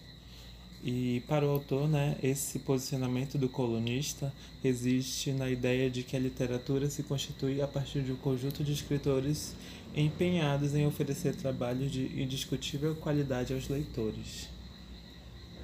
E 0.83 1.23
para 1.27 1.45
o 1.45 1.49
autor, 1.49 1.87
né, 1.87 2.17
esse 2.21 2.59
posicionamento 2.59 3.37
do 3.37 3.47
colunista 3.47 4.33
resiste 4.61 5.31
na 5.31 5.49
ideia 5.49 5.89
de 5.89 6.03
que 6.03 6.15
a 6.17 6.19
literatura 6.19 6.89
se 6.89 7.03
constitui 7.03 7.61
a 7.61 7.67
partir 7.67 8.01
de 8.01 8.11
um 8.11 8.17
conjunto 8.17 8.63
de 8.63 8.73
escritores 8.73 9.55
empenhados 9.95 10.75
em 10.75 10.85
oferecer 10.85 11.35
trabalhos 11.35 11.89
de 11.89 12.21
indiscutível 12.21 12.95
qualidade 12.95 13.53
aos 13.53 13.69
leitores. 13.69 14.52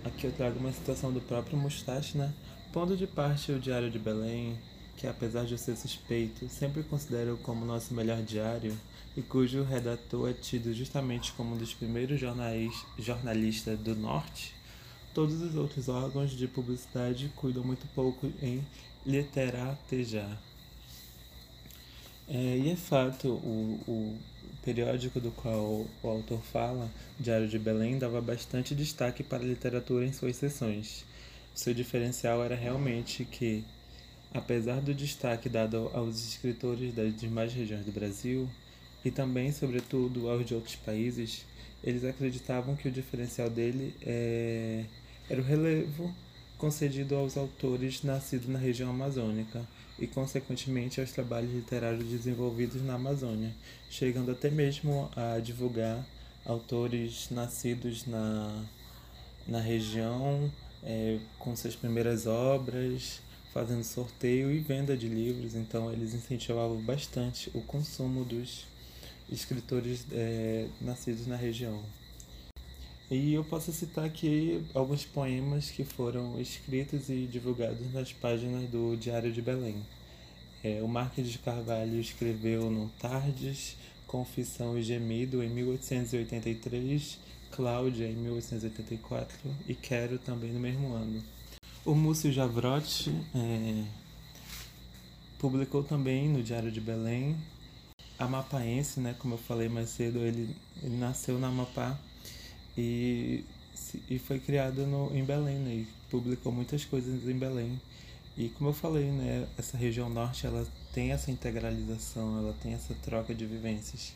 Aqui 0.03 0.27
eu 0.27 0.31
trago 0.31 0.57
uma 0.59 0.71
citação 0.71 1.11
do 1.11 1.19
próprio 1.19 1.57
Mustache, 1.57 2.17
né? 2.17 2.33
Pondo 2.71 2.95
de 2.95 3.05
parte 3.05 3.51
o 3.51 3.59
Diário 3.59 3.91
de 3.91 3.99
Belém, 3.99 4.57
que 4.95 5.05
apesar 5.05 5.43
de 5.43 5.57
ser 5.57 5.75
suspeito, 5.75 6.47
sempre 6.47 6.83
considero 6.83 7.37
como 7.43 7.65
nosso 7.65 7.93
melhor 7.93 8.21
diário 8.21 8.77
e 9.17 9.21
cujo 9.21 9.61
redator 9.63 10.29
é 10.29 10.33
tido 10.33 10.73
justamente 10.73 11.33
como 11.33 11.53
um 11.53 11.57
dos 11.57 11.73
primeiros 11.73 12.17
jornais, 12.17 12.73
jornalistas 12.97 13.77
do 13.77 13.93
Norte, 13.93 14.53
todos 15.13 15.41
os 15.41 15.55
outros 15.55 15.89
órgãos 15.89 16.31
de 16.31 16.47
publicidade 16.47 17.29
cuidam 17.35 17.63
muito 17.63 17.85
pouco 17.93 18.31
em 18.41 18.65
literatejar. 19.05 20.39
É, 22.25 22.57
e 22.57 22.69
é 22.69 22.75
fato, 22.77 23.27
o, 23.27 23.81
o 23.85 24.17
periódico 24.63 25.19
do 25.19 25.31
qual 25.31 25.85
o 26.03 26.07
autor 26.07 26.41
fala, 26.41 26.89
Diário 27.19 27.47
de 27.47 27.57
Belém, 27.57 27.97
dava 27.97 28.21
bastante 28.21 28.75
destaque 28.75 29.23
para 29.23 29.43
a 29.43 29.47
literatura 29.47 30.05
em 30.05 30.13
suas 30.13 30.35
sessões. 30.35 31.05
Seu 31.53 31.73
diferencial 31.73 32.43
era 32.43 32.55
realmente 32.55 33.25
que, 33.25 33.63
apesar 34.33 34.81
do 34.81 34.93
destaque 34.93 35.49
dado 35.49 35.89
aos 35.93 36.23
escritores 36.23 36.93
das 36.93 37.15
demais 37.19 37.53
regiões 37.53 37.85
do 37.85 37.91
Brasil, 37.91 38.49
e 39.03 39.11
também, 39.11 39.51
sobretudo, 39.51 40.29
aos 40.29 40.45
de 40.45 40.53
outros 40.53 40.75
países, 40.75 41.45
eles 41.83 42.03
acreditavam 42.03 42.75
que 42.75 42.87
o 42.87 42.91
diferencial 42.91 43.49
dele 43.49 43.93
é... 44.01 44.83
era 45.29 45.41
o 45.41 45.43
relevo 45.43 46.13
concedido 46.57 47.15
aos 47.15 47.37
autores 47.37 48.03
nascidos 48.03 48.49
na 48.49 48.59
região 48.59 48.89
amazônica 48.89 49.65
e, 49.99 50.07
consequentemente, 50.07 50.99
aos 50.99 51.11
trabalhos 51.11 51.51
literários 51.51 52.05
desenvolvidos 52.05 52.81
na 52.81 52.95
Amazônia, 52.95 53.53
chegando 53.89 54.31
até 54.31 54.49
mesmo 54.49 55.09
a 55.15 55.39
divulgar 55.39 56.05
autores 56.45 57.27
nascidos 57.29 58.05
na, 58.05 58.63
na 59.47 59.59
região 59.59 60.51
é, 60.83 61.19
com 61.37 61.55
suas 61.55 61.75
primeiras 61.75 62.25
obras, 62.25 63.21
fazendo 63.53 63.83
sorteio 63.83 64.51
e 64.51 64.59
venda 64.59 64.95
de 64.95 65.07
livros. 65.07 65.55
Então, 65.55 65.91
eles 65.91 66.13
incentivavam 66.13 66.77
bastante 66.77 67.49
o 67.53 67.61
consumo 67.61 68.23
dos 68.23 68.65
escritores 69.31 70.05
é, 70.11 70.67
nascidos 70.81 71.27
na 71.27 71.35
região. 71.35 71.81
E 73.11 73.33
eu 73.33 73.43
posso 73.43 73.71
citar 73.71 74.05
aqui 74.05 74.63
alguns 74.71 75.03
poemas 75.03 75.71
que 75.71 75.83
foram 75.83 76.39
escritos 76.39 77.09
e 77.09 77.25
divulgados 77.25 77.91
nas 77.91 78.13
páginas 78.13 78.69
do 78.69 78.95
Diário 78.95 79.31
de 79.31 79.41
Belém. 79.41 79.83
É, 80.63 80.79
o 80.83 80.87
Marques 80.87 81.27
de 81.27 81.39
Carvalho 81.39 81.99
escreveu 81.99 82.69
no 82.69 82.87
Tardes, 82.99 83.75
Confissão 84.05 84.77
e 84.77 84.83
Gemido 84.83 85.43
em 85.43 85.49
1883, 85.49 87.17
Cláudia 87.49 88.05
em 88.05 88.15
1884 88.15 89.39
e 89.67 89.73
Quero 89.73 90.19
também 90.19 90.51
no 90.51 90.59
mesmo 90.59 90.93
ano. 90.93 91.23
O 91.83 91.95
Múcio 91.95 92.31
Javrotti 92.31 93.09
é, 93.33 93.85
publicou 95.39 95.83
também 95.83 96.29
no 96.29 96.43
Diário 96.43 96.71
de 96.71 96.79
Belém. 96.79 97.35
Amapaense, 98.19 98.99
né, 98.99 99.15
como 99.17 99.33
eu 99.33 99.39
falei 99.39 99.67
mais 99.67 99.89
cedo, 99.89 100.19
ele, 100.19 100.55
ele 100.83 100.97
nasceu 100.97 101.39
na 101.39 101.47
Amapá 101.47 101.99
e, 102.77 103.43
e 104.09 104.19
foi 104.19 104.39
criado 104.39 104.85
no, 104.85 105.15
em 105.15 105.23
Belém, 105.23 105.59
né? 105.59 105.73
E 105.73 105.87
publicou 106.09 106.51
muitas 106.51 106.85
coisas 106.85 107.27
em 107.27 107.37
Belém. 107.37 107.79
E 108.37 108.49
como 108.49 108.69
eu 108.69 108.73
falei, 108.73 109.11
né, 109.11 109.47
essa 109.57 109.77
região 109.77 110.09
norte 110.09 110.47
ela 110.47 110.65
tem 110.93 111.11
essa 111.11 111.29
integralização, 111.29 112.37
ela 112.37 112.55
tem 112.61 112.73
essa 112.73 112.93
troca 113.03 113.35
de 113.35 113.45
vivências. 113.45 114.13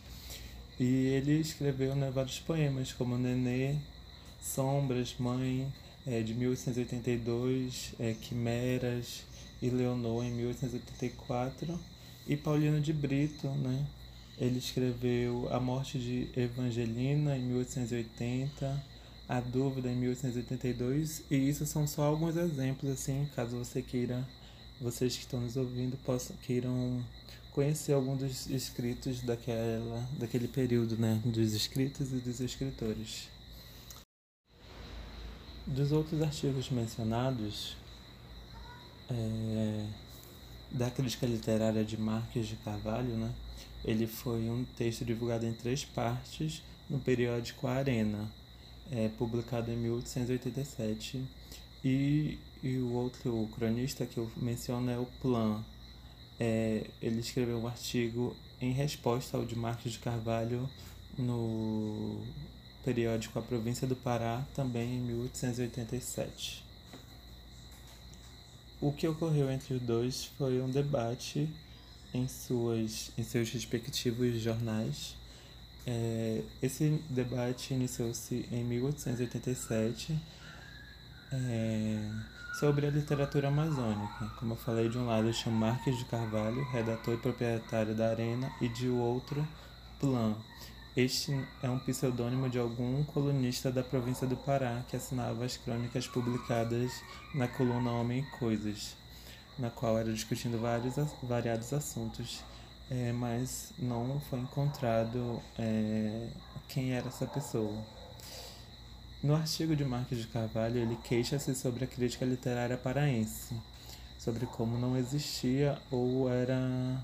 E 0.80 0.86
ele 1.08 1.40
escreveu 1.40 1.96
né, 1.96 2.10
vários 2.10 2.40
poemas, 2.40 2.94
como 2.94 3.18
Nenê, 3.18 3.76
Sombras, 4.42 5.16
Mãe, 5.20 5.72
é, 6.06 6.22
de 6.22 6.34
1882, 6.34 7.94
é, 8.00 8.14
Quimeras 8.14 9.24
e 9.62 9.70
Leonor, 9.70 10.24
em 10.24 10.32
1884, 10.32 11.80
e 12.28 12.36
Paulino 12.36 12.80
de 12.80 12.94
Brito, 12.94 13.48
né, 13.48 13.86
ele 14.38 14.58
escreveu 14.58 15.48
A 15.52 15.60
Morte 15.60 16.00
de 16.00 16.30
Evangelina 16.36 17.38
em 17.38 17.44
1880, 17.44 18.84
A 19.28 19.40
Dúvida 19.40 19.90
em 19.90 19.96
1882, 19.96 21.24
e 21.30 21.36
isso 21.36 21.66
são 21.66 21.86
só 21.88 22.04
alguns 22.04 22.36
exemplos 22.36 22.92
assim, 22.92 23.28
caso 23.36 23.58
você 23.58 23.82
queira, 23.82 24.28
vocês 24.82 25.16
que 25.16 25.22
estão 25.22 25.40
nos 25.40 25.56
ouvindo 25.56 25.98
possam 25.98 26.36
queiram 26.38 27.04
conhecer 27.52 27.94
algum 27.94 28.18
dos 28.18 28.50
escritos 28.50 29.22
daquela 29.22 30.04
daquele 30.18 30.48
período, 30.48 30.98
né, 30.98 31.22
dos 31.24 31.54
escritos 31.54 32.12
e 32.12 32.16
dos 32.16 32.40
escritores. 32.40 33.30
Dos 35.66 35.92
outros 35.94 36.22
artigos 36.22 36.70
mencionados, 36.70 37.78
é, 39.10 39.86
da 40.72 40.90
crítica 40.90 41.26
literária 41.26 41.86
de 41.86 41.96
Marques 41.98 42.48
de 42.48 42.56
Carvalho, 42.58 43.16
né? 43.16 43.32
Ele 43.84 44.08
foi 44.08 44.50
um 44.50 44.64
texto 44.78 45.04
divulgado 45.04 45.46
em 45.46 45.54
três 45.54 45.84
partes 45.84 46.64
no 46.90 47.00
periódico 47.00 47.68
Arena, 47.68 48.32
é, 48.92 49.10
publicado 49.10 49.72
em 49.72 49.76
1887. 49.76 51.24
E, 51.84 52.40
e 52.62 52.78
o 52.78 52.94
outro 52.94 53.50
cronista 53.54 54.06
que 54.06 54.18
eu 54.18 54.32
menciono 54.38 54.90
é 54.90 54.98
o 54.98 55.06
Plan. 55.22 55.64
É, 56.40 56.88
ele 57.02 57.20
escreveu 57.20 57.60
um 57.60 57.68
artigo 57.68 58.36
em 58.62 58.72
resposta 58.72 59.38
ao 59.38 59.46
de 59.46 59.56
Marques 59.56 59.92
de 59.92 60.00
Carvalho 60.00 60.70
no 61.18 62.22
periódico 62.84 63.38
A 63.38 63.42
Província 63.42 63.88
do 63.88 63.96
Pará, 63.96 64.46
também 64.56 64.96
em 64.96 65.02
1887. 65.02 66.64
O 68.82 68.92
que 68.92 69.08
ocorreu 69.08 69.50
entre 69.52 69.76
os 69.76 69.82
dois 69.82 70.26
foi 70.38 70.62
um 70.62 70.70
debate 70.70 71.50
em, 72.14 72.28
suas, 72.28 73.12
em 73.18 73.24
seus 73.24 73.50
respectivos 73.50 74.40
jornais. 74.40 75.16
É, 75.86 76.42
esse 76.62 77.02
debate 77.10 77.74
iniciou-se 77.74 78.48
em 78.52 78.64
1887 78.64 80.18
é, 81.32 82.10
sobre 82.60 82.88
a 82.88 82.90
literatura 82.90 83.48
amazônica. 83.48 84.32
Como 84.40 84.54
eu 84.54 84.58
falei, 84.58 84.88
de 84.88 84.98
um 84.98 85.08
lado 85.08 85.32
tinha 85.32 85.54
Marques 85.54 85.98
de 85.98 86.06
Carvalho, 86.06 86.64
redator 86.72 87.16
e 87.16 87.18
proprietário 87.18 87.94
da 87.96 88.10
Arena, 88.10 88.52
e 88.62 88.70
de 88.70 88.88
outro, 88.88 89.46
Plan, 90.00 90.36
este 90.96 91.32
é 91.64 91.70
um 91.70 91.80
pseudônimo 91.80 92.48
de 92.50 92.60
algum 92.60 93.04
colunista 93.06 93.72
da 93.72 93.82
província 93.82 94.28
do 94.28 94.38
Pará 94.38 94.84
que 94.88 94.96
assinava 94.96 95.44
as 95.44 95.58
crônicas 95.58 96.08
publicadas 96.08 96.92
na 97.34 97.48
coluna 97.48 97.90
Homem 97.90 98.20
e 98.20 98.38
Coisas, 98.38 98.96
na 99.58 99.70
qual 99.70 99.98
era 99.98 100.12
discutindo 100.12 100.60
vários 100.60 100.96
variados 101.22 101.74
assuntos, 101.74 102.44
é, 102.90 103.12
mas 103.12 103.74
não 103.78 104.20
foi 104.30 104.40
encontrado 104.40 105.42
é, 105.58 106.28
quem 106.68 106.94
era 106.94 107.08
essa 107.08 107.26
pessoa. 107.26 107.84
No 109.22 109.36
artigo 109.36 109.76
de 109.76 109.86
Marques 109.86 110.18
de 110.18 110.28
Carvalho, 110.28 110.80
ele 110.80 110.98
queixa-se 111.04 111.56
sobre 111.56 111.86
a 111.86 111.88
crítica 111.88 112.26
literária 112.26 112.78
paraense, 112.78 113.56
sobre 114.20 114.46
como 114.46 114.78
não 114.78 114.98
existia 114.98 115.82
ou 115.90 116.30
era 116.30 117.04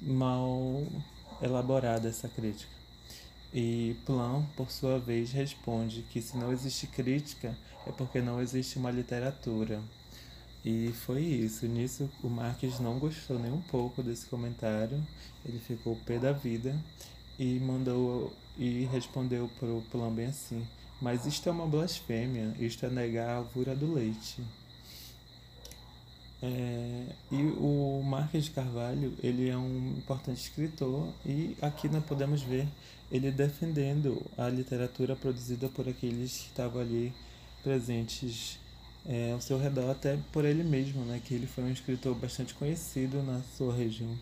mal 0.00 0.86
elaborada 1.42 2.08
essa 2.08 2.28
crítica. 2.28 2.70
E 3.52 3.96
Plan, 4.04 4.44
por 4.56 4.70
sua 4.70 4.98
vez, 4.98 5.32
responde 5.32 6.02
que 6.02 6.20
se 6.20 6.36
não 6.36 6.52
existe 6.52 6.86
crítica 6.86 7.56
é 7.86 7.92
porque 7.92 8.20
não 8.20 8.40
existe 8.40 8.78
uma 8.78 8.90
literatura. 8.90 9.80
E 10.70 10.92
foi 10.92 11.22
isso. 11.22 11.66
Nisso, 11.66 12.10
o 12.22 12.28
Marques 12.28 12.78
não 12.78 12.98
gostou 12.98 13.38
nem 13.38 13.50
um 13.50 13.62
pouco 13.62 14.02
desse 14.02 14.26
comentário. 14.26 15.02
Ele 15.42 15.58
ficou 15.58 15.96
pé 16.04 16.18
da 16.18 16.30
vida 16.30 16.78
e 17.38 17.58
mandou 17.58 18.30
e 18.58 18.84
respondeu 18.92 19.48
para 19.58 19.68
o 19.68 19.80
Plan 19.90 20.12
bem 20.12 20.26
assim: 20.26 20.62
Mas 21.00 21.24
isto 21.24 21.48
é 21.48 21.52
uma 21.52 21.66
blasfêmia, 21.66 22.54
isto 22.60 22.84
é 22.84 22.90
negar 22.90 23.30
a 23.30 23.36
alvura 23.36 23.74
do 23.74 23.94
leite. 23.94 24.42
É, 26.42 27.06
e 27.32 27.42
o 27.56 28.02
Marques 28.04 28.44
de 28.44 28.50
Carvalho, 28.50 29.14
ele 29.22 29.48
é 29.48 29.56
um 29.56 29.94
importante 29.96 30.42
escritor 30.42 31.14
e 31.24 31.56
aqui 31.62 31.88
nós 31.88 32.04
podemos 32.04 32.42
ver 32.42 32.68
ele 33.10 33.30
defendendo 33.30 34.22
a 34.36 34.50
literatura 34.50 35.16
produzida 35.16 35.66
por 35.70 35.88
aqueles 35.88 36.36
que 36.36 36.48
estavam 36.48 36.82
ali 36.82 37.14
presentes 37.62 38.60
é, 39.06 39.32
ao 39.32 39.40
seu 39.40 39.58
redor, 39.58 39.90
até 39.90 40.18
por 40.32 40.44
ele 40.44 40.62
mesmo, 40.62 41.04
né, 41.04 41.20
que 41.24 41.34
ele 41.34 41.46
foi 41.46 41.64
um 41.64 41.72
escritor 41.72 42.14
bastante 42.14 42.54
conhecido 42.54 43.22
na 43.22 43.40
sua 43.56 43.74
região, 43.74 44.16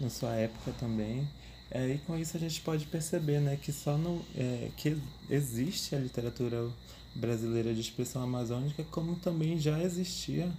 na 0.00 0.08
sua 0.08 0.34
época 0.34 0.72
também. 0.78 1.28
É, 1.70 1.86
e 1.88 1.98
com 1.98 2.18
isso 2.18 2.36
a 2.36 2.40
gente 2.40 2.60
pode 2.60 2.86
perceber 2.86 3.40
né, 3.40 3.56
que 3.60 3.72
só 3.72 3.96
não, 3.96 4.20
é, 4.36 4.70
que 4.76 4.96
existe 5.28 5.94
a 5.94 5.98
literatura 5.98 6.68
brasileira 7.14 7.72
de 7.72 7.80
expressão 7.80 8.22
amazônica, 8.22 8.84
como 8.90 9.16
também 9.16 9.58
já 9.58 9.80
existia 9.82 10.50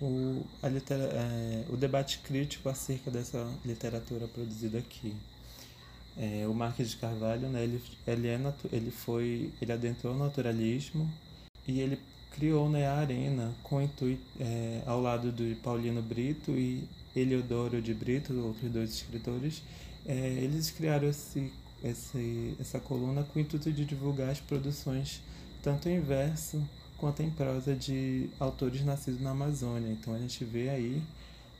o, 0.00 0.44
a 0.62 0.68
litera, 0.68 1.04
é, 1.04 1.64
o 1.68 1.76
debate 1.76 2.18
crítico 2.18 2.68
acerca 2.68 3.10
dessa 3.10 3.46
literatura 3.64 4.26
produzida 4.28 4.78
aqui. 4.78 5.14
É, 6.16 6.46
o 6.48 6.54
Marques 6.54 6.90
de 6.90 6.96
Carvalho, 6.96 7.48
né, 7.48 7.62
ele, 7.62 7.82
ele, 8.06 8.28
é 8.28 8.38
natu, 8.38 8.68
ele, 8.72 8.90
foi, 8.90 9.52
ele 9.60 9.72
adentrou 9.72 10.14
o 10.14 10.18
naturalismo 10.18 11.10
e 11.68 11.80
ele 11.80 11.98
criou 12.36 12.68
né, 12.68 12.86
a 12.86 12.96
Arena 12.96 13.54
com 13.62 13.80
intuito, 13.80 14.22
é, 14.38 14.82
ao 14.86 15.00
lado 15.00 15.32
do 15.32 15.56
Paulino 15.62 16.02
Brito 16.02 16.50
e 16.52 16.86
Eliodoro 17.14 17.80
de 17.80 17.94
Brito, 17.94 18.38
outros 18.38 18.70
dois 18.70 18.90
escritores, 18.90 19.62
é, 20.04 20.14
eles 20.14 20.70
criaram 20.70 21.08
esse, 21.08 21.50
esse, 21.82 22.54
essa 22.60 22.78
coluna 22.78 23.22
com 23.22 23.38
o 23.38 23.42
intuito 23.42 23.72
de 23.72 23.86
divulgar 23.86 24.28
as 24.28 24.38
produções 24.38 25.22
tanto 25.62 25.88
em 25.88 25.98
verso 25.98 26.62
quanto 26.98 27.22
em 27.22 27.30
prosa 27.30 27.74
de 27.74 28.28
autores 28.38 28.84
nascidos 28.84 29.20
na 29.20 29.30
Amazônia. 29.30 29.90
Então 29.90 30.14
a 30.14 30.18
gente 30.18 30.44
vê 30.44 30.68
aí 30.68 31.02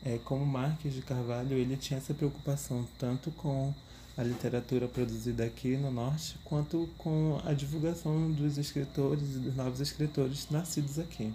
é, 0.04 0.18
como 0.24 0.44
Marques 0.44 0.92
de 0.92 1.00
Carvalho 1.00 1.56
ele 1.56 1.76
tinha 1.76 1.98
essa 1.98 2.12
preocupação 2.12 2.86
tanto 2.98 3.30
com 3.30 3.74
a 4.16 4.22
literatura 4.22 4.88
produzida 4.88 5.44
aqui 5.44 5.76
no 5.76 5.90
norte, 5.90 6.38
quanto 6.44 6.88
com 6.96 7.40
a 7.44 7.52
divulgação 7.52 8.30
dos 8.32 8.56
escritores 8.56 9.36
e 9.36 9.38
dos 9.38 9.54
novos 9.54 9.80
escritores 9.80 10.48
nascidos 10.50 10.98
aqui. 10.98 11.32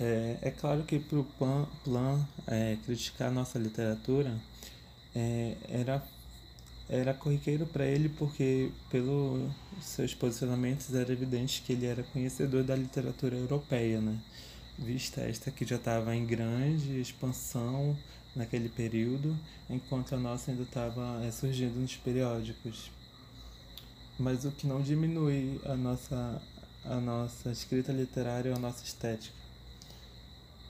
É, 0.00 0.38
é 0.42 0.50
claro 0.50 0.82
que 0.84 0.98
para 0.98 1.18
o 1.18 1.24
Plan, 1.24 1.66
plan 1.84 2.26
é, 2.46 2.76
criticar 2.84 3.30
nossa 3.30 3.58
literatura 3.58 4.34
é, 5.14 5.56
era 5.68 6.02
era 6.88 7.14
corriqueiro 7.14 7.64
para 7.64 7.86
ele 7.86 8.10
porque, 8.10 8.70
pelos 8.90 9.50
seus 9.80 10.14
posicionamentos, 10.14 10.94
era 10.94 11.10
evidente 11.10 11.62
que 11.62 11.72
ele 11.72 11.86
era 11.86 12.02
conhecedor 12.02 12.62
da 12.64 12.76
literatura 12.76 13.34
europeia, 13.34 13.98
né? 13.98 14.18
Vista 14.78 15.22
esta 15.22 15.50
que 15.50 15.64
já 15.64 15.76
estava 15.76 16.14
em 16.14 16.26
grande 16.26 17.00
expansão 17.00 17.96
naquele 18.34 18.68
período, 18.68 19.38
enquanto 19.68 20.14
a 20.14 20.18
nossa 20.18 20.50
ainda 20.50 20.62
estava 20.62 21.24
é, 21.24 21.30
surgindo 21.30 21.78
nos 21.78 21.96
periódicos. 21.96 22.90
Mas 24.18 24.44
o 24.44 24.50
que 24.50 24.66
não 24.66 24.80
diminui 24.80 25.60
a 25.64 25.74
nossa, 25.74 26.42
a 26.84 27.00
nossa 27.00 27.50
escrita 27.50 27.92
literária 27.92 28.50
ou 28.50 28.56
a 28.56 28.60
nossa 28.60 28.84
estética. 28.84 29.34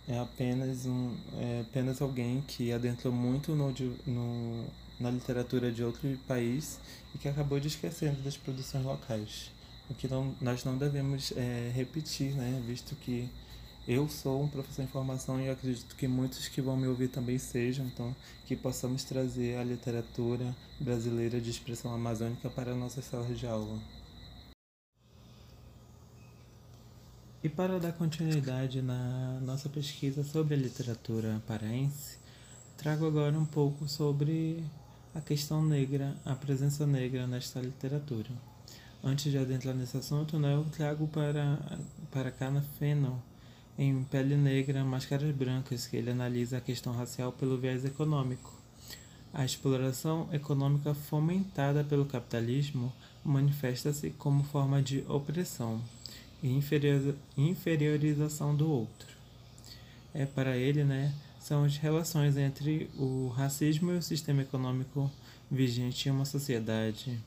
É 0.09 0.19
apenas, 0.19 0.85
um, 0.85 1.17
é 1.39 1.61
apenas 1.61 2.03
alguém 2.03 2.41
que 2.43 2.73
adentrou 2.73 3.13
muito 3.13 3.55
no, 3.55 3.73
no 4.07 4.67
na 5.03 5.11
literatura 5.11 5.71
de 5.71 5.83
outro 5.83 6.17
país 6.29 6.79
e 7.15 7.19
que 7.19 7.29
acabou 7.29 7.59
de 7.59 7.69
esquecendo 7.69 8.23
das 8.23 8.37
produções 8.37 8.85
locais. 8.85 9.51
O 9.91 9.95
que 9.95 10.07
não, 10.09 10.35
nós 10.41 10.65
não 10.65 10.79
devemos 10.79 11.33
é, 11.37 11.71
repetir, 11.75 12.33
né? 12.35 12.63
visto 12.67 12.95
que 12.97 13.29
eu 13.87 14.09
sou 14.09 14.43
um 14.43 14.49
professor 14.49 14.83
em 14.83 14.87
formação 14.87 15.41
e 15.41 15.51
acredito 15.51 15.97
que 15.97 16.07
muitos 16.07 16.47
que 16.47 16.61
vão 16.61 16.77
me 16.77 16.87
ouvir 16.87 17.09
também 17.09 17.37
sejam, 17.37 17.87
então 17.87 18.15
que 18.47 18.55
possamos 18.55 19.03
trazer 19.03 19.57
a 19.57 19.65
literatura 19.65 20.55
brasileira 20.79 21.41
de 21.41 21.51
expressão 21.51 21.93
amazônica 21.93 22.49
para 22.49 22.73
a 22.73 22.77
nossa 22.77 23.03
sala 23.03 23.35
de 23.35 23.47
aula. 23.47 23.81
E 27.43 27.49
para 27.49 27.81
dar 27.81 27.93
continuidade 27.93 28.81
na 28.81 29.41
nossa 29.41 29.69
pesquisa 29.69 30.23
sobre 30.23 30.55
a 30.55 30.57
literatura 30.57 31.43
paraense, 31.45 32.19
trago 32.77 33.05
agora 33.05 33.37
um 33.37 33.45
pouco 33.45 33.89
sobre 33.89 34.63
a 35.13 35.21
questão 35.21 35.61
negra, 35.61 36.15
a 36.25 36.37
presença 36.37 36.87
negra 36.87 37.27
nesta 37.27 37.61
literatura. 37.61 38.31
Antes 39.03 39.33
de 39.33 39.39
adentrar 39.39 39.75
nesse 39.75 39.97
assunto, 39.97 40.39
né, 40.39 40.55
eu 40.55 40.65
trago 40.67 41.09
para, 41.09 41.59
para 42.13 42.31
Cana 42.31 42.65
Fennel, 42.79 43.21
em 43.79 44.05
Pele 44.05 44.37
Negra, 44.37 44.85
Máscaras 44.85 45.35
Brancas, 45.35 45.87
que 45.87 45.97
ele 45.97 46.11
analisa 46.11 46.59
a 46.59 46.61
questão 46.61 46.93
racial 46.93 47.33
pelo 47.33 47.59
viés 47.59 47.85
econômico. 47.85 48.53
A 49.33 49.45
exploração 49.45 50.29
econômica 50.33 50.93
fomentada 50.93 51.83
pelo 51.83 52.05
capitalismo 52.05 52.93
manifesta-se 53.25 54.11
como 54.11 54.45
forma 54.45 54.83
de 54.83 55.05
opressão 55.09 55.81
e 56.43 56.61
inferiorização 57.37 58.55
do 58.55 58.71
outro. 58.71 59.09
É 60.13 60.27
para 60.27 60.57
ele, 60.57 60.85
né, 60.85 61.15
são 61.41 61.65
as 61.65 61.77
relações 61.77 62.37
entre 62.37 62.91
o 62.99 63.29
racismo 63.29 63.93
e 63.93 63.97
o 63.97 64.03
sistema 64.03 64.43
econômico 64.43 65.11
vigente 65.51 66.09
em 66.09 66.13
uma 66.13 66.25
sociedade. 66.25 67.19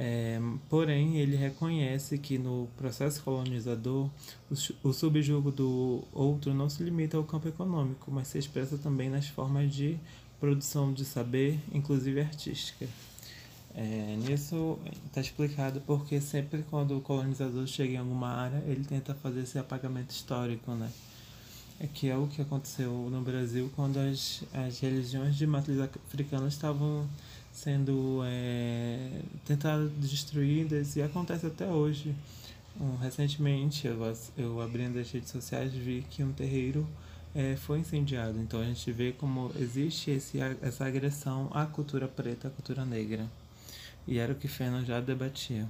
É, 0.00 0.38
porém, 0.68 1.16
ele 1.16 1.34
reconhece 1.36 2.18
que 2.18 2.38
no 2.38 2.68
processo 2.76 3.20
colonizador, 3.22 4.08
o, 4.48 4.88
o 4.88 4.92
subjugo 4.92 5.50
do 5.50 6.04
outro 6.12 6.54
não 6.54 6.68
se 6.68 6.84
limita 6.84 7.16
ao 7.16 7.24
campo 7.24 7.48
econômico, 7.48 8.08
mas 8.10 8.28
se 8.28 8.38
expressa 8.38 8.78
também 8.78 9.10
nas 9.10 9.26
formas 9.26 9.74
de 9.74 9.98
produção 10.38 10.92
de 10.92 11.04
saber, 11.04 11.58
inclusive 11.72 12.20
artística. 12.20 12.86
É, 13.74 14.16
nisso 14.24 14.78
está 15.06 15.20
explicado 15.20 15.80
porque 15.86 16.20
sempre 16.20 16.64
quando 16.70 16.96
o 16.96 17.00
colonizador 17.00 17.66
chega 17.66 17.94
em 17.94 17.96
alguma 17.96 18.28
área, 18.28 18.62
ele 18.66 18.84
tenta 18.84 19.14
fazer 19.16 19.40
esse 19.40 19.58
apagamento 19.58 20.10
histórico, 20.10 20.72
né? 20.72 20.90
é 21.80 21.86
que 21.86 22.08
é 22.08 22.16
o 22.16 22.26
que 22.26 22.42
aconteceu 22.42 22.90
no 23.10 23.20
Brasil 23.20 23.70
quando 23.76 23.98
as, 23.98 24.42
as 24.52 24.80
religiões 24.80 25.36
de 25.36 25.46
matriz 25.46 25.78
africana 25.78 26.48
estavam 26.48 27.08
sendo 27.58 28.22
é, 28.24 29.20
tentadas 29.44 29.90
destruídas 29.92 30.94
e 30.96 31.02
acontece 31.02 31.46
até 31.46 31.66
hoje. 31.66 32.14
Um, 32.80 32.96
recentemente 32.96 33.88
eu, 33.88 33.98
eu 34.36 34.60
abrindo 34.60 34.98
as 34.98 35.10
redes 35.10 35.30
sociais 35.30 35.72
vi 35.72 36.04
que 36.08 36.22
um 36.22 36.32
terreiro 36.32 36.86
é, 37.34 37.56
foi 37.56 37.80
incendiado. 37.80 38.38
Então 38.38 38.60
a 38.60 38.64
gente 38.64 38.92
vê 38.92 39.12
como 39.12 39.50
existe 39.58 40.12
esse, 40.12 40.38
essa 40.62 40.86
agressão 40.86 41.50
à 41.52 41.66
cultura 41.66 42.06
preta, 42.06 42.46
à 42.46 42.50
cultura 42.50 42.84
negra. 42.84 43.26
E 44.06 44.18
era 44.18 44.32
o 44.32 44.36
que 44.36 44.46
Fena 44.46 44.84
já 44.84 45.00
debatia. 45.00 45.66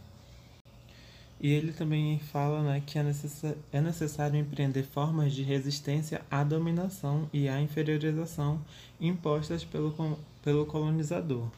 E 1.40 1.50
ele 1.50 1.72
também 1.72 2.18
fala 2.18 2.62
né, 2.62 2.82
que 2.84 2.98
é, 2.98 3.02
necess 3.02 3.54
é 3.72 3.80
necessário 3.80 4.38
empreender 4.38 4.82
formas 4.82 5.32
de 5.32 5.42
resistência 5.42 6.20
à 6.30 6.44
dominação 6.44 7.30
e 7.32 7.48
à 7.48 7.60
inferiorização 7.60 8.60
impostas 9.00 9.64
pelo, 9.64 10.18
pelo 10.42 10.66
colonizador. 10.66 11.48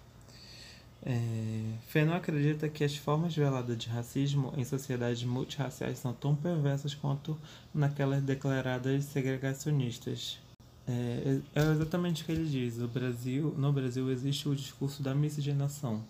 É, 1.05 1.63
Fenô 1.89 2.13
acredita 2.13 2.69
que 2.69 2.85
as 2.85 2.97
formas 2.97 3.35
veladas 3.35 3.77
de 3.79 3.89
racismo 3.89 4.53
em 4.57 4.65
sociedades 4.65 5.25
multirraciais 5.25 5.99
são 5.99 6.13
tão 6.13 6.37
perversas 6.37 6.95
quanto 6.95 7.39
naquelas 7.75 8.23
declaradas 8.23 9.05
segregacionistas. 9.07 10.39
É, 10.87 11.41
é 11.55 11.63
exatamente 11.73 12.23
o 12.23 12.27
que 12.27 12.33
ele 12.33 12.49
diz. 12.49 12.79
O 12.79 12.89
Brasil, 12.89 13.55
no 13.57 13.73
Brasil 13.73 14.11
existe 14.11 14.49
o 14.49 14.55
discurso 14.55 15.03
da 15.03 15.15
miscigenação 15.15 16.03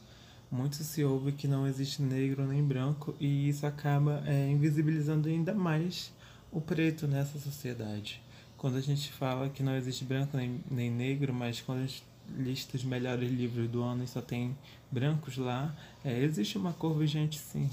muito 0.51 0.83
se 0.83 1.05
ouve 1.05 1.31
que 1.33 1.47
não 1.47 1.67
existe 1.67 2.03
negro 2.03 2.45
nem 2.45 2.63
branco 2.63 3.15
e 3.21 3.49
isso 3.49 3.65
acaba 3.67 4.23
é, 4.27 4.51
invisibilizando 4.51 5.29
ainda 5.29 5.55
mais 5.55 6.13
o 6.51 6.61
preto 6.61 7.07
nessa 7.07 7.39
sociedade. 7.39 8.21
Quando 8.57 8.77
a 8.77 8.81
gente 8.81 9.13
fala 9.13 9.49
que 9.49 9.63
não 9.63 9.77
existe 9.77 10.05
branco 10.05 10.37
nem, 10.37 10.61
nem 10.69 10.91
negro, 10.91 11.33
mas 11.33 11.61
quando 11.61 11.79
a 11.79 11.83
gente 11.83 12.03
lista 12.39 12.79
melhores 12.85 13.31
livros 13.31 13.69
do 13.69 13.83
ano 13.83 14.05
e 14.05 14.07
só 14.07 14.21
tem 14.21 14.57
brancos 14.91 15.37
lá, 15.37 15.75
é, 16.05 16.19
existe 16.23 16.59
uma 16.59 16.73
cor 16.73 16.97
vigente 16.97 17.39
sim. 17.39 17.69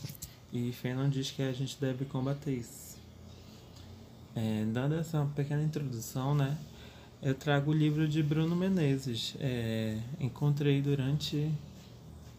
E 0.52 0.72
Fanon 0.72 1.10
diz 1.10 1.32
que 1.32 1.42
a 1.42 1.52
gente 1.52 1.78
deve 1.80 2.06
combater 2.06 2.52
isso. 2.52 2.98
É, 4.36 4.66
dando 4.72 4.96
essa 4.96 5.26
pequena 5.36 5.64
introdução, 5.64 6.36
né, 6.36 6.58
eu 7.22 7.34
trago 7.34 7.72
o 7.72 7.74
livro 7.74 8.08
de 8.08 8.22
Bruno 8.22 8.56
Menezes. 8.56 9.36
É, 9.40 9.98
encontrei 10.20 10.82
durante 10.82 11.52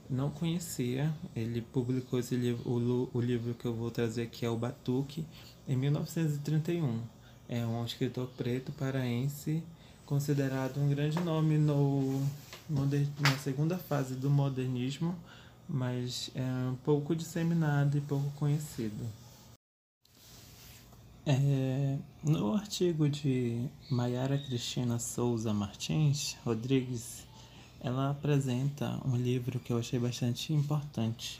não 0.08 0.30
conhecia. 0.30 1.12
Ele 1.34 1.60
publicou 1.60 2.18
esse 2.18 2.36
livro, 2.36 2.68
o, 2.70 3.10
o 3.12 3.20
livro 3.20 3.54
que 3.54 3.66
eu 3.66 3.74
vou 3.74 3.90
trazer 3.90 4.22
aqui 4.22 4.44
é 4.44 4.50
o 4.50 4.56
Batuque, 4.56 5.24
em 5.68 5.76
1931. 5.76 7.00
É 7.48 7.64
um 7.66 7.84
escritor 7.84 8.28
preto 8.36 8.72
paraense, 8.72 9.62
considerado 10.08 10.80
um 10.80 10.88
grande 10.88 11.20
nome 11.20 11.58
no, 11.58 12.18
na 12.66 13.38
segunda 13.44 13.76
fase 13.76 14.14
do 14.14 14.30
modernismo, 14.30 15.14
mas 15.68 16.30
é 16.34 16.40
pouco 16.82 17.14
disseminado 17.14 17.98
e 17.98 18.00
pouco 18.00 18.30
conhecido. 18.30 19.06
É, 21.26 21.98
no 22.24 22.54
artigo 22.54 23.06
de 23.06 23.68
Maiara 23.90 24.38
Cristina 24.38 24.98
Souza 24.98 25.52
Martins 25.52 26.38
Rodrigues, 26.42 27.26
ela 27.78 28.10
apresenta 28.10 28.98
um 29.04 29.14
livro 29.14 29.60
que 29.60 29.70
eu 29.70 29.78
achei 29.78 29.98
bastante 29.98 30.54
importante. 30.54 31.38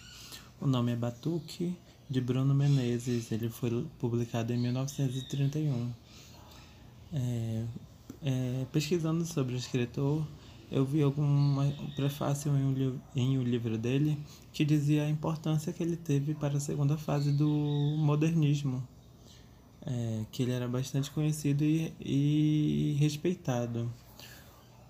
O 0.61 0.67
nome 0.67 0.93
é 0.93 0.97
Batuque, 0.97 1.75
de 2.09 2.21
Bruno 2.21 2.55
Menezes. 2.55 3.33
Ele 3.33 3.49
foi 3.49 3.87
publicado 3.99 4.53
em 4.53 4.59
1931. 4.59 5.91
É, 7.15 7.65
é, 8.23 8.67
pesquisando 8.73 9.25
sobre 9.25 9.55
o 9.55 9.57
escritor, 9.57 10.27
eu 10.71 10.85
vi 10.85 11.03
algum 11.03 11.57
prefácio 11.97 12.53
em 12.55 12.63
um, 12.63 13.01
em 13.17 13.39
um 13.39 13.43
livro 13.43 13.79
dele 13.79 14.19
que 14.53 14.65
dizia 14.65 15.05
a 15.05 15.09
importância 15.09 15.73
que 15.73 15.83
ele 15.83 15.97
teve 15.97 16.35
para 16.35 16.59
a 16.59 16.61
segunda 16.61 16.97
fase 16.99 17.33
do 17.33 17.49
modernismo, 17.99 18.87
é, 19.87 20.25
que 20.31 20.43
ele 20.43 20.53
era 20.53 20.69
bastante 20.69 21.11
conhecido 21.11 21.65
e, 21.65 21.93
e 22.01 22.97
respeitado. 22.99 23.91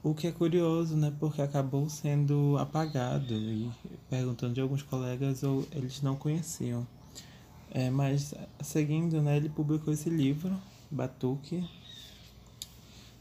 O 0.02 0.14
que 0.14 0.26
é 0.26 0.32
curioso, 0.32 0.96
né? 0.96 1.12
Porque 1.18 1.42
acabou 1.42 1.88
sendo 1.88 2.56
apagado 2.58 3.34
e 3.34 3.70
perguntando 4.08 4.54
de 4.54 4.60
alguns 4.60 4.82
colegas 4.82 5.42
ou 5.42 5.66
eles 5.72 6.02
não 6.02 6.16
conheciam. 6.16 6.86
É, 7.70 7.90
mas 7.90 8.32
seguindo, 8.60 9.20
né? 9.20 9.36
Ele 9.36 9.48
publicou 9.48 9.92
esse 9.92 10.08
livro, 10.08 10.56
Batuque, 10.90 11.68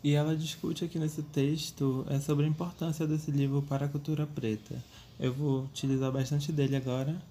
e 0.07 0.13
ela 0.13 0.37
discute 0.37 0.85
aqui 0.85 0.97
nesse 0.97 1.21
texto 1.21 2.05
é, 2.09 2.17
sobre 2.17 2.45
a 2.45 2.47
importância 2.47 3.05
desse 3.05 3.29
livro 3.29 3.61
para 3.61 3.87
a 3.87 3.89
cultura 3.89 4.25
preta. 4.25 4.81
Eu 5.19 5.33
vou 5.33 5.65
utilizar 5.65 6.09
bastante 6.13 6.49
dele 6.49 6.77
agora 6.77 7.21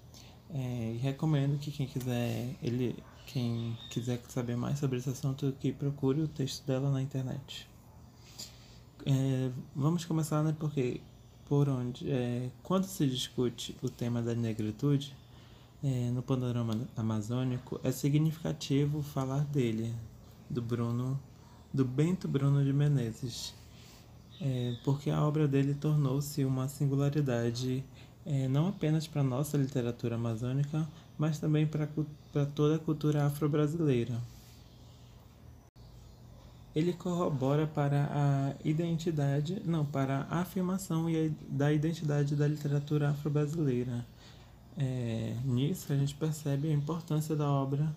é, 0.53 0.93
e 0.93 0.97
recomendo 0.97 1.57
que 1.57 1.71
quem 1.71 1.87
quiser 1.87 2.55
ele 2.61 2.95
quem 3.25 3.75
quiser 3.89 4.21
saber 4.29 4.55
mais 4.55 4.77
sobre 4.77 4.99
esse 4.99 5.09
assunto 5.09 5.55
que 5.59 5.71
procure 5.71 6.21
o 6.21 6.27
texto 6.27 6.67
dela 6.67 6.91
na 6.91 7.01
internet. 7.01 7.67
É, 9.07 9.49
vamos 9.75 10.05
começar, 10.05 10.43
né? 10.43 10.55
Porque 10.59 11.01
por 11.45 11.67
onde 11.67 12.07
é, 12.11 12.51
quando 12.61 12.83
se 12.83 13.07
discute 13.07 13.75
o 13.81 13.89
tema 13.89 14.21
da 14.21 14.35
negritude 14.35 15.15
é, 15.83 16.11
no 16.11 16.21
panorama 16.21 16.79
amazônico 16.95 17.81
é 17.83 17.91
significativo 17.91 19.01
falar 19.01 19.45
dele, 19.45 19.91
do 20.47 20.61
Bruno 20.61 21.19
do 21.73 21.85
Bento 21.85 22.27
Bruno 22.27 22.63
de 22.63 22.73
Menezes, 22.73 23.53
é, 24.41 24.75
porque 24.83 25.09
a 25.09 25.23
obra 25.23 25.47
dele 25.47 25.73
tornou-se 25.73 26.43
uma 26.45 26.67
singularidade 26.67 27.83
é, 28.25 28.47
não 28.47 28.67
apenas 28.67 29.07
para 29.07 29.21
a 29.21 29.23
nossa 29.23 29.57
literatura 29.57 30.15
amazônica, 30.15 30.85
mas 31.17 31.39
também 31.39 31.65
para 31.65 31.87
toda 32.53 32.75
a 32.75 32.79
cultura 32.79 33.25
afro-brasileira. 33.25 34.19
Ele 36.75 36.93
corrobora 36.93 37.65
para 37.65 38.09
a 38.11 38.53
identidade, 38.63 39.61
não, 39.65 39.83
para 39.85 40.27
a 40.29 40.41
afirmação 40.41 41.09
e 41.09 41.29
da 41.49 41.71
identidade 41.71 42.35
da 42.35 42.47
literatura 42.47 43.09
afro-brasileira. 43.09 44.05
É, 44.77 45.35
nisso 45.43 45.91
a 45.91 45.95
gente 45.95 46.13
percebe 46.13 46.69
a 46.69 46.73
importância 46.73 47.35
da 47.35 47.49
obra 47.49 47.95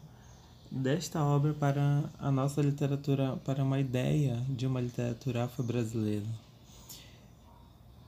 desta 0.70 1.24
obra 1.24 1.52
para 1.52 2.04
a 2.18 2.30
nossa 2.30 2.62
literatura, 2.62 3.36
para 3.44 3.64
uma 3.64 3.80
ideia 3.80 4.36
de 4.48 4.66
uma 4.66 4.80
literatura 4.80 5.44
afro-brasileira. 5.44 6.26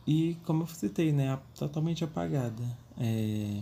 E 0.07 0.37
como 0.45 0.63
eu 0.63 0.67
citei, 0.67 1.13
né, 1.13 1.39
totalmente 1.57 2.05
apagada. 2.05 2.63
É, 2.99 3.61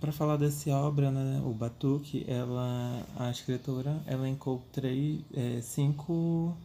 para 0.00 0.12
falar 0.12 0.36
dessa 0.36 0.70
obra, 0.70 1.10
né, 1.10 1.42
o 1.44 1.52
Batuque, 1.52 2.24
ela, 2.28 3.06
a 3.16 3.30
escritora, 3.30 4.02
ela 4.06 4.28
encontrei 4.28 5.24
é, 5.34 5.60
cinco 5.62 6.56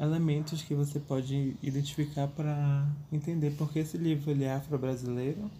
elementos 0.00 0.62
que 0.62 0.74
você 0.74 1.00
pode 1.00 1.56
identificar 1.62 2.28
para 2.28 2.86
entender 3.12 3.54
porque 3.58 3.80
esse 3.80 3.98
livro 3.98 4.30
ele 4.30 4.44
é 4.44 4.52
afro-brasileiro 4.52 5.50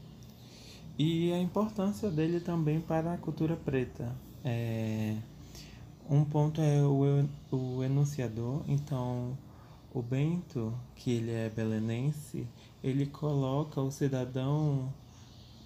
e 0.96 1.32
a 1.32 1.40
importância 1.40 2.08
dele 2.08 2.38
também 2.38 2.80
para 2.80 3.14
a 3.14 3.16
cultura 3.16 3.56
preta. 3.56 4.12
É, 4.44 5.16
um 6.08 6.24
ponto 6.24 6.60
é 6.60 6.82
o, 6.82 7.28
o 7.54 7.84
enunciador, 7.84 8.62
então 8.66 9.36
o 9.92 10.02
Bento, 10.02 10.72
que 10.94 11.10
ele 11.10 11.32
é 11.32 11.48
belenense, 11.48 12.46
ele 12.82 13.06
coloca 13.06 13.80
o 13.80 13.90
cidadão 13.90 14.92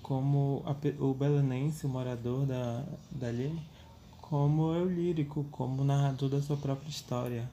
como 0.02 0.62
a, 0.66 0.74
o 1.02 1.14
belenense, 1.14 1.86
o 1.86 1.88
morador 1.88 2.46
da, 2.46 2.84
dali, 3.10 3.56
como 4.20 4.72
eu 4.74 4.88
lírico, 4.88 5.44
como 5.50 5.84
narrador 5.84 6.28
da 6.28 6.42
sua 6.42 6.56
própria 6.56 6.88
história. 6.88 7.50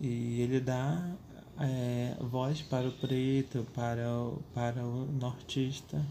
E 0.00 0.40
ele 0.40 0.60
dá 0.60 1.10
é, 1.58 2.16
voz 2.20 2.62
para 2.62 2.88
o 2.88 2.92
preto, 2.92 3.66
para 3.74 4.08
o, 4.12 4.42
para 4.54 4.82
o 4.84 5.06
nortista, 5.06 6.04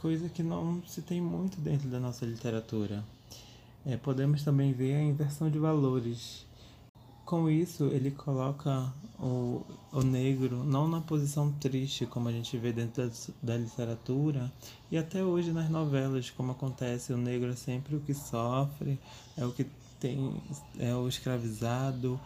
coisa 0.00 0.28
que 0.28 0.42
não 0.42 0.82
se 0.86 1.02
tem 1.02 1.20
muito 1.20 1.60
dentro 1.60 1.88
da 1.88 1.98
nossa 1.98 2.26
literatura. 2.26 3.04
É, 3.86 3.96
podemos 3.96 4.42
também 4.42 4.72
ver 4.72 4.94
a 4.94 5.02
inversão 5.02 5.50
de 5.50 5.58
valores. 5.58 6.46
Com 7.26 7.50
isso, 7.50 7.84
ele 7.84 8.10
coloca 8.10 8.92
o, 9.18 9.62
o 9.92 10.02
negro 10.02 10.64
não 10.64 10.88
na 10.88 11.00
posição 11.00 11.52
triste, 11.52 12.06
como 12.06 12.28
a 12.28 12.32
gente 12.32 12.56
vê 12.56 12.72
dentro 12.72 13.06
da, 13.06 13.12
da 13.42 13.56
literatura, 13.56 14.52
e 14.90 14.96
até 14.96 15.22
hoje 15.22 15.52
nas 15.52 15.68
novelas, 15.68 16.30
como 16.30 16.52
acontece, 16.52 17.12
o 17.12 17.18
negro 17.18 17.50
é 17.50 17.56
sempre 17.56 17.96
o 17.96 18.00
que 18.00 18.14
sofre, 18.14 18.98
é 19.36 19.44
o 19.44 19.52
que 19.52 19.66
tem, 20.00 20.34
é 20.78 20.94
o 20.94 21.08
escravizado, 21.08 22.20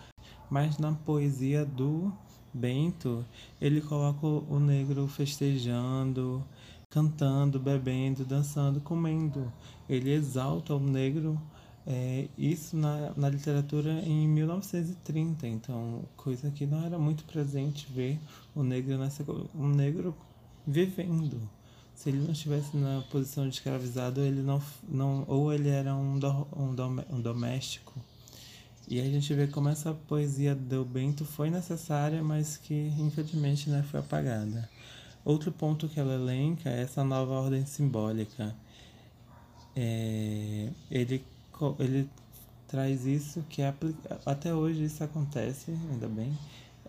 mas 0.50 0.78
na 0.78 0.92
poesia 0.92 1.64
do 1.64 2.12
Bento, 2.52 3.24
ele 3.60 3.80
coloca 3.80 4.26
o 4.26 4.58
negro 4.58 5.06
festejando, 5.06 6.44
cantando, 6.90 7.58
bebendo, 7.60 8.24
dançando, 8.24 8.80
comendo. 8.80 9.52
Ele 9.88 10.10
exalta 10.10 10.74
o 10.74 10.80
negro, 10.80 11.40
é, 11.86 12.28
isso 12.36 12.76
na, 12.76 13.12
na 13.16 13.28
literatura 13.28 13.92
em 14.00 14.26
1930, 14.28 15.46
então 15.46 16.04
coisa 16.16 16.50
que 16.50 16.66
não 16.66 16.84
era 16.84 16.98
muito 16.98 17.24
presente 17.24 17.86
ver 17.90 18.18
o 18.54 18.62
negro 18.62 18.98
nessa 18.98 19.24
um 19.54 19.68
negro 19.68 20.14
vivendo. 20.66 21.40
Se 21.94 22.10
ele 22.10 22.18
não 22.18 22.32
estivesse 22.32 22.76
na 22.76 23.02
posição 23.10 23.48
de 23.48 23.56
escravizado, 23.56 24.20
ele 24.20 24.42
não, 24.42 24.62
não 24.88 25.24
ou 25.26 25.52
ele 25.52 25.68
era 25.68 25.94
um, 25.94 26.18
do, 26.18 26.46
um, 26.56 26.74
dom, 26.74 26.96
um 27.10 27.20
doméstico. 27.20 27.92
E 28.86 29.00
a 29.00 29.04
gente 29.04 29.34
vê 29.34 29.46
como 29.46 29.68
essa 29.68 29.92
poesia 29.92 30.54
do 30.54 30.84
Bento 30.84 31.24
foi 31.24 31.50
necessária, 31.50 32.22
mas 32.22 32.56
que 32.56 32.74
infelizmente 32.98 33.68
né, 33.68 33.82
foi 33.90 34.00
apagada. 34.00 34.68
Outro 35.28 35.52
ponto 35.52 35.90
que 35.90 36.00
ela 36.00 36.14
elenca 36.14 36.70
é 36.70 36.80
essa 36.80 37.04
nova 37.04 37.34
ordem 37.34 37.66
simbólica. 37.66 38.56
É, 39.76 40.70
ele, 40.90 41.22
ele 41.78 42.08
traz 42.66 43.04
isso 43.04 43.44
que 43.46 43.60
é, 43.60 43.74
até 44.24 44.54
hoje 44.54 44.84
isso 44.84 45.04
acontece, 45.04 45.70
ainda 45.90 46.08
bem. 46.08 46.32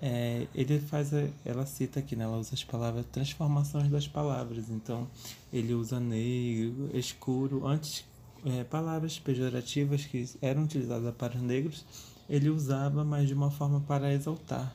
É, 0.01 0.47
ele 0.55 0.79
faz, 0.79 1.11
ela 1.43 1.65
cita 1.65 1.99
aqui, 1.99 2.15
né, 2.15 2.23
ela 2.23 2.37
usa 2.37 2.53
as 2.53 2.63
palavras 2.63 3.05
transformações 3.11 3.89
das 3.89 4.07
palavras. 4.07 4.69
Então, 4.69 5.05
ele 5.51 5.73
usa 5.73 5.99
negro, 5.99 6.89
escuro, 6.93 7.67
antes 7.67 8.05
é, 8.45 8.63
palavras 8.63 9.19
pejorativas 9.19 10.05
que 10.05 10.25
eram 10.41 10.63
utilizadas 10.63 11.13
para 11.13 11.35
os 11.35 11.41
negros, 11.41 11.85
ele 12.29 12.49
usava, 12.49 13.03
mas 13.03 13.27
de 13.27 13.33
uma 13.33 13.51
forma 13.51 13.81
para 13.81 14.13
exaltar, 14.13 14.73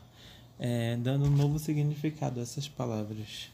é, 0.59 0.99
dando 0.99 1.25
um 1.25 1.31
novo 1.31 1.59
significado 1.59 2.41
a 2.41 2.43
essas 2.43 2.69
palavras. 2.69 3.54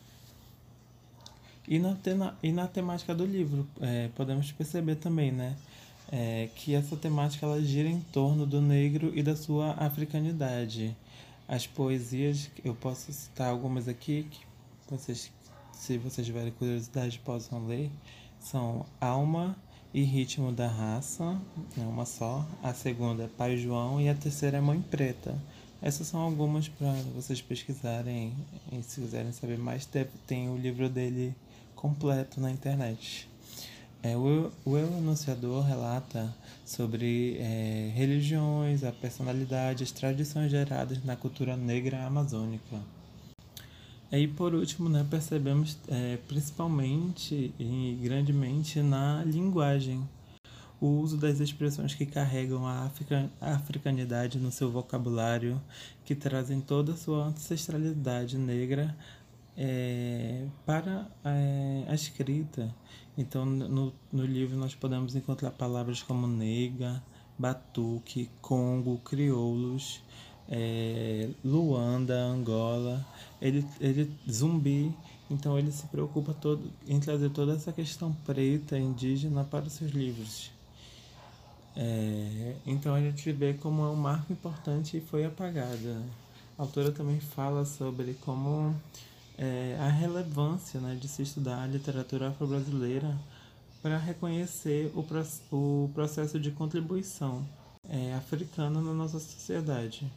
E 1.68 1.78
na, 1.78 1.96
e 2.42 2.52
na 2.52 2.66
temática 2.66 3.14
do 3.14 3.24
livro, 3.24 3.66
é, 3.80 4.08
podemos 4.16 4.50
perceber 4.52 4.96
também, 4.96 5.30
né? 5.30 5.56
É, 6.10 6.48
que 6.56 6.74
essa 6.74 6.96
temática 6.96 7.46
ela 7.46 7.62
gira 7.62 7.88
em 7.88 8.00
torno 8.00 8.44
do 8.44 8.60
negro 8.60 9.12
e 9.14 9.22
da 9.22 9.36
sua 9.36 9.72
africanidade. 9.74 10.96
As 11.46 11.66
poesias, 11.66 12.50
eu 12.64 12.74
posso 12.74 13.12
citar 13.12 13.50
algumas 13.50 13.86
aqui, 13.86 14.26
que 14.28 14.40
vocês, 14.88 15.30
se 15.72 15.98
vocês 15.98 16.26
tiverem 16.26 16.50
curiosidade, 16.52 17.20
possam 17.20 17.66
ler, 17.66 17.90
são 18.40 18.84
Alma 19.00 19.56
e 19.92 20.02
Ritmo 20.02 20.52
da 20.52 20.66
Raça, 20.66 21.40
é 21.78 21.82
uma 21.82 22.04
só. 22.04 22.44
A 22.62 22.74
segunda 22.74 23.24
é 23.24 23.28
Pai 23.28 23.56
João 23.56 24.00
e 24.00 24.08
a 24.08 24.14
terceira 24.14 24.58
é 24.58 24.60
Mãe 24.60 24.80
Preta. 24.80 25.36
Essas 25.82 26.08
são 26.08 26.20
algumas 26.20 26.68
para 26.68 26.92
vocês 27.14 27.40
pesquisarem 27.40 28.34
e 28.72 28.82
se 28.82 29.00
quiserem 29.00 29.32
saber 29.32 29.58
mais, 29.58 29.88
tem 30.26 30.48
o 30.48 30.56
livro 30.56 30.88
dele 30.88 31.34
completo 31.80 32.40
na 32.40 32.50
internet. 32.50 33.26
É, 34.02 34.16
o, 34.16 34.50
o 34.64 34.76
Eu 34.76 34.86
Anunciador 34.98 35.64
relata 35.64 36.34
sobre 36.64 37.36
é, 37.38 37.90
religiões, 37.94 38.84
a 38.84 38.92
personalidade, 38.92 39.82
as 39.82 39.90
tradições 39.90 40.50
geradas 40.50 41.02
na 41.04 41.16
cultura 41.16 41.56
negra 41.56 42.04
amazônica. 42.04 42.80
E 44.12 44.26
por 44.28 44.54
último, 44.54 44.88
né, 44.88 45.06
percebemos 45.08 45.78
é, 45.88 46.18
principalmente 46.28 47.54
e 47.58 47.98
grandemente 48.02 48.82
na 48.82 49.22
linguagem 49.24 50.02
o 50.80 50.86
uso 50.86 51.16
das 51.18 51.40
expressões 51.40 51.94
que 51.94 52.06
carregam 52.06 52.66
a 52.66 52.90
africanidade 53.40 54.38
no 54.38 54.50
seu 54.50 54.70
vocabulário, 54.70 55.60
que 56.06 56.14
trazem 56.14 56.60
toda 56.60 56.92
a 56.92 56.96
sua 56.96 57.26
ancestralidade 57.26 58.38
negra 58.38 58.96
é, 59.56 60.46
para 60.64 61.06
é, 61.24 61.84
a 61.88 61.94
escrita. 61.94 62.74
Então, 63.16 63.44
no, 63.44 63.92
no 64.12 64.24
livro, 64.24 64.56
nós 64.56 64.74
podemos 64.74 65.14
encontrar 65.14 65.50
palavras 65.50 66.02
como 66.02 66.26
nega, 66.26 67.02
batuque, 67.38 68.30
congo, 68.40 68.98
crioulos, 68.98 70.02
é, 70.48 71.28
Luanda, 71.44 72.18
Angola, 72.18 73.06
ele, 73.40 73.64
ele 73.80 74.10
zumbi, 74.30 74.92
então 75.30 75.58
ele 75.58 75.70
se 75.70 75.86
preocupa 75.86 76.34
todo 76.34 76.70
em 76.88 76.98
trazer 76.98 77.30
toda 77.30 77.54
essa 77.54 77.72
questão 77.72 78.12
preta, 78.26 78.76
indígena 78.78 79.44
para 79.44 79.66
os 79.66 79.74
seus 79.74 79.92
livros. 79.92 80.50
É, 81.76 82.56
então 82.66 82.94
a 82.94 83.00
gente 83.00 83.30
vê 83.32 83.54
como 83.54 83.84
é 83.84 83.88
um 83.88 83.96
marco 83.96 84.32
importante 84.32 84.96
e 84.96 85.00
foi 85.00 85.24
apagada. 85.24 86.02
A 86.58 86.62
autora 86.62 86.90
também 86.90 87.20
fala 87.20 87.64
sobre 87.64 88.14
como 88.20 88.74
é, 89.40 89.74
a 89.80 89.88
relevância 89.88 90.78
né, 90.78 90.94
de 91.00 91.08
se 91.08 91.22
estudar 91.22 91.62
a 91.62 91.66
literatura 91.66 92.28
afro-brasileira 92.28 93.18
para 93.82 93.96
reconhecer 93.96 94.92
o, 94.94 95.02
o 95.56 95.90
processo 95.94 96.38
de 96.38 96.50
contribuição 96.50 97.42
é, 97.88 98.12
africana 98.12 98.82
na 98.82 98.92
nossa 98.92 99.18
sociedade. 99.18 100.12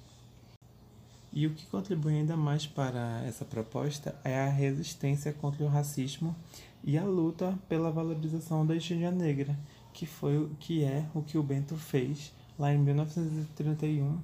E 1.31 1.47
o 1.47 1.51
que 1.51 1.65
contribui 1.67 2.15
ainda 2.15 2.35
mais 2.35 2.67
para 2.67 3.23
essa 3.25 3.45
proposta 3.45 4.13
é 4.25 4.41
a 4.41 4.49
resistência 4.49 5.31
contra 5.31 5.63
o 5.63 5.69
racismo 5.69 6.35
e 6.83 6.97
a 6.97 7.05
luta 7.05 7.57
pela 7.69 7.89
valorização 7.89 8.65
da 8.65 8.75
etnia 8.75 9.09
negra, 9.09 9.57
que 9.93 10.05
foi 10.05 10.49
que 10.59 10.83
é 10.83 11.05
o 11.15 11.21
que 11.21 11.37
o 11.37 11.43
Bento 11.43 11.77
fez 11.77 12.33
lá 12.59 12.73
em 12.73 12.77
1931 12.77 14.19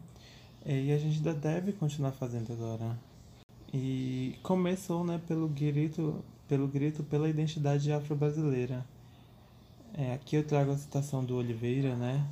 é, 0.65 0.77
e 0.77 0.91
a 0.91 0.97
gente 0.97 1.17
ainda 1.17 1.33
deve 1.33 1.71
continuar 1.71 2.12
fazendo 2.12 2.51
agora. 2.51 3.09
E 3.73 4.36
começou 4.41 5.03
né, 5.03 5.21
pelo 5.27 5.47
grito 5.47 6.23
pelo 6.47 6.67
grito 6.67 7.03
pela 7.03 7.29
identidade 7.29 7.91
afro-brasileira. 7.91 8.84
É, 9.93 10.13
aqui 10.13 10.36
eu 10.36 10.43
trago 10.43 10.71
a 10.71 10.77
citação 10.77 11.23
do 11.23 11.36
Oliveira, 11.36 11.95
né? 11.95 12.25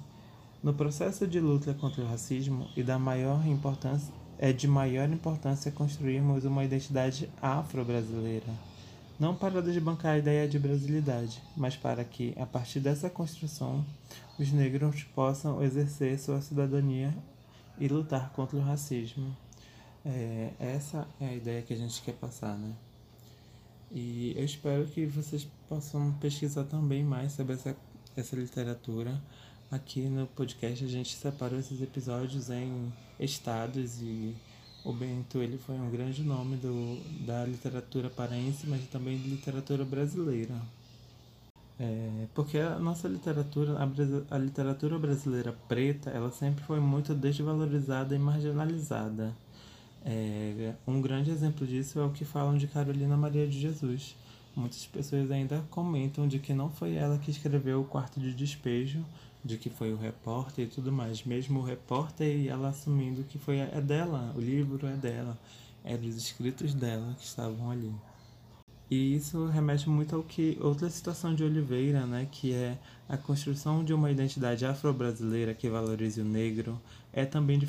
No 0.64 0.74
processo 0.74 1.28
de 1.28 1.40
luta 1.40 1.74
contra 1.76 2.04
o 2.04 2.08
racismo 2.08 2.68
e 2.76 2.82
da 2.82 2.98
maior 2.98 3.46
importância 3.46 4.12
é 4.40 4.54
de 4.54 4.68
maior 4.68 5.10
importância 5.10 5.72
construirmos 5.72 6.46
uma 6.46 6.64
identidade 6.64 7.30
afro-brasileira, 7.42 8.48
não 9.20 9.36
para 9.36 9.62
desbancar 9.62 10.14
a 10.14 10.18
ideia 10.18 10.48
de 10.48 10.60
brasilidade, 10.60 11.42
mas 11.56 11.76
para 11.76 12.04
que, 12.04 12.36
a 12.38 12.46
partir 12.46 12.80
dessa 12.80 13.10
construção, 13.10 13.84
os 14.38 14.52
negros 14.52 15.04
possam 15.04 15.64
exercer 15.64 16.20
sua 16.20 16.42
cidadania 16.42 17.16
e 17.80 17.88
lutar 17.88 18.32
contra 18.32 18.58
o 18.58 18.62
racismo. 18.62 19.36
É, 20.08 20.54
essa 20.60 21.08
é 21.20 21.28
a 21.28 21.34
ideia 21.34 21.62
que 21.62 21.74
a 21.74 21.78
gente 21.78 22.02
quer 22.02 22.14
passar, 22.14 22.58
né? 22.58 22.74
E 23.92 24.34
eu 24.36 24.44
espero 24.44 24.88
que 24.88 25.06
vocês 25.06 25.48
possam 25.68 26.14
pesquisar 26.14 26.64
também 26.64 27.04
mais 27.04 27.34
sobre 27.34 27.54
essa, 27.54 27.76
essa 28.16 28.36
literatura 28.36 29.22
Aqui 29.70 30.08
no 30.08 30.26
podcast 30.28 30.86
a 30.86 30.88
gente 30.88 31.14
separou 31.14 31.60
esses 31.60 31.82
episódios 31.82 32.50
em 32.50 32.90
estados 33.20 34.02
e 34.02 34.34
o 34.86 34.94
Bento 34.94 35.40
ele 35.40 35.58
foi 35.58 35.76
um 35.76 35.90
grande 35.92 36.24
nome 36.24 36.56
do, 36.56 36.98
da 37.26 37.44
literatura 37.44 38.10
paraense, 38.10 38.66
mas 38.66 38.88
também 38.88 39.18
de 39.18 39.28
literatura 39.28 39.84
brasileira. 39.84 40.56
É, 41.78 42.28
porque 42.34 42.58
a 42.58 42.80
nossa 42.80 43.10
literatura, 43.10 43.74
a, 43.74 44.36
a 44.36 44.38
literatura 44.38 44.98
brasileira 44.98 45.54
preta, 45.68 46.12
ela 46.12 46.32
sempre 46.32 46.64
foi 46.64 46.80
muito 46.80 47.14
desvalorizada 47.14 48.16
e 48.16 48.20
marginalizada. 48.20 49.36
É, 50.10 50.74
um 50.88 51.02
grande 51.02 51.30
exemplo 51.30 51.68
disso 51.68 52.00
é 52.00 52.06
o 52.06 52.12
que 52.12 52.24
falam 52.24 52.58
de 52.58 52.66
Carolina 52.66 53.18
Maria 53.18 53.46
de 53.46 53.60
Jesus. 53.60 54.16
Muitas 54.56 54.86
pessoas 54.86 55.30
ainda 55.30 55.62
comentam 55.70 56.26
de 56.26 56.40
que 56.40 56.54
não 56.54 56.70
foi 56.70 56.96
ela 56.96 57.18
que 57.18 57.30
escreveu 57.30 57.82
o 57.82 57.84
Quarto 57.84 58.18
de 58.18 58.34
Despejo, 58.34 59.04
de 59.44 59.58
que 59.58 59.70
foi 59.70 59.92
o 59.92 59.98
repórter 59.98 60.66
e 60.66 60.70
tudo 60.70 60.94
mais. 60.94 61.26
Mesmo 61.26 61.60
o 61.60 61.64
repórter 61.64 62.26
e 62.26 62.48
ela 62.48 62.70
assumindo 62.70 63.22
que 63.26 63.38
foi 63.38 63.58
é 63.58 63.82
dela, 63.82 64.34
o 64.34 64.40
livro 64.40 64.88
é 64.88 64.96
dela, 64.96 65.38
eram 65.84 66.08
os 66.08 66.16
escritos 66.16 66.74
dela 66.74 67.14
que 67.20 67.26
estavam 67.26 67.70
ali. 67.70 67.92
E 68.90 69.14
isso 69.16 69.48
remete 69.48 69.90
muito 69.90 70.16
ao 70.16 70.24
que 70.24 70.58
outra 70.62 70.90
situação 70.90 71.36
de 71.36 71.44
Oliveira, 71.44 72.06
né, 72.06 72.26
que 72.32 72.54
é 72.54 72.78
a 73.10 73.18
construção 73.18 73.84
de 73.84 73.94
uma 73.94 74.10
identidade 74.10 74.66
afro-brasileira 74.66 75.54
que 75.54 75.70
valorize 75.70 76.22
o 76.22 76.26
negro, 76.26 76.80
é 77.18 77.26
também 77.26 77.60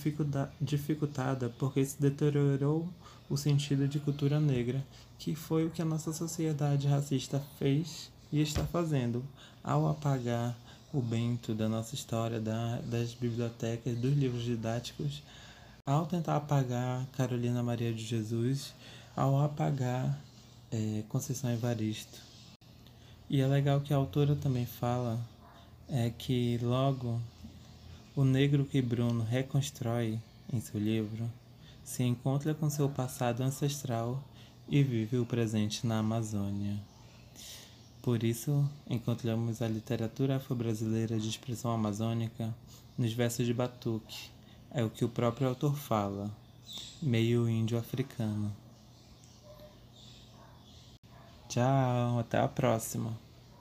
dificultada 0.60 1.48
porque 1.58 1.82
se 1.82 1.98
deteriorou 1.98 2.86
o 3.30 3.36
sentido 3.36 3.88
de 3.88 3.98
cultura 3.98 4.38
negra, 4.38 4.84
que 5.18 5.34
foi 5.34 5.64
o 5.64 5.70
que 5.70 5.80
a 5.80 5.86
nossa 5.86 6.12
sociedade 6.12 6.86
racista 6.86 7.42
fez 7.58 8.10
e 8.30 8.42
está 8.42 8.62
fazendo 8.64 9.24
ao 9.64 9.88
apagar 9.88 10.54
o 10.92 11.00
Bento 11.00 11.54
da 11.54 11.66
nossa 11.66 11.94
história, 11.94 12.38
da, 12.38 12.76
das 12.82 13.14
bibliotecas, 13.14 13.96
dos 13.96 14.14
livros 14.14 14.42
didáticos, 14.42 15.22
ao 15.86 16.04
tentar 16.04 16.36
apagar 16.36 17.06
Carolina 17.16 17.62
Maria 17.62 17.94
de 17.94 18.04
Jesus, 18.04 18.74
ao 19.16 19.42
apagar 19.42 20.22
é, 20.70 21.02
Conceição 21.08 21.50
Evaristo. 21.50 22.20
E 23.30 23.40
é 23.40 23.46
legal 23.46 23.80
que 23.80 23.94
a 23.94 23.96
autora 23.96 24.36
também 24.36 24.66
fala 24.66 25.18
é 25.88 26.10
que 26.10 26.58
logo 26.58 27.18
o 28.18 28.24
negro 28.24 28.64
que 28.64 28.82
Bruno 28.82 29.22
reconstrói 29.22 30.18
em 30.52 30.60
seu 30.60 30.80
livro 30.80 31.30
se 31.84 32.02
encontra 32.02 32.52
com 32.52 32.68
seu 32.68 32.88
passado 32.88 33.44
ancestral 33.44 34.20
e 34.68 34.82
vive 34.82 35.18
o 35.18 35.24
presente 35.24 35.86
na 35.86 36.00
Amazônia. 36.00 36.76
Por 38.02 38.24
isso, 38.24 38.68
encontramos 38.90 39.62
a 39.62 39.68
literatura 39.68 40.34
afro-brasileira 40.34 41.16
de 41.16 41.28
expressão 41.28 41.70
amazônica 41.70 42.52
nos 42.98 43.12
versos 43.12 43.46
de 43.46 43.54
Batuque, 43.54 44.30
é 44.72 44.82
o 44.82 44.90
que 44.90 45.04
o 45.04 45.08
próprio 45.08 45.46
autor 45.46 45.76
fala, 45.76 46.28
meio 47.00 47.48
índio 47.48 47.78
africano. 47.78 48.52
Tchau, 51.48 52.18
até 52.18 52.40
a 52.40 52.48
próxima. 52.48 53.27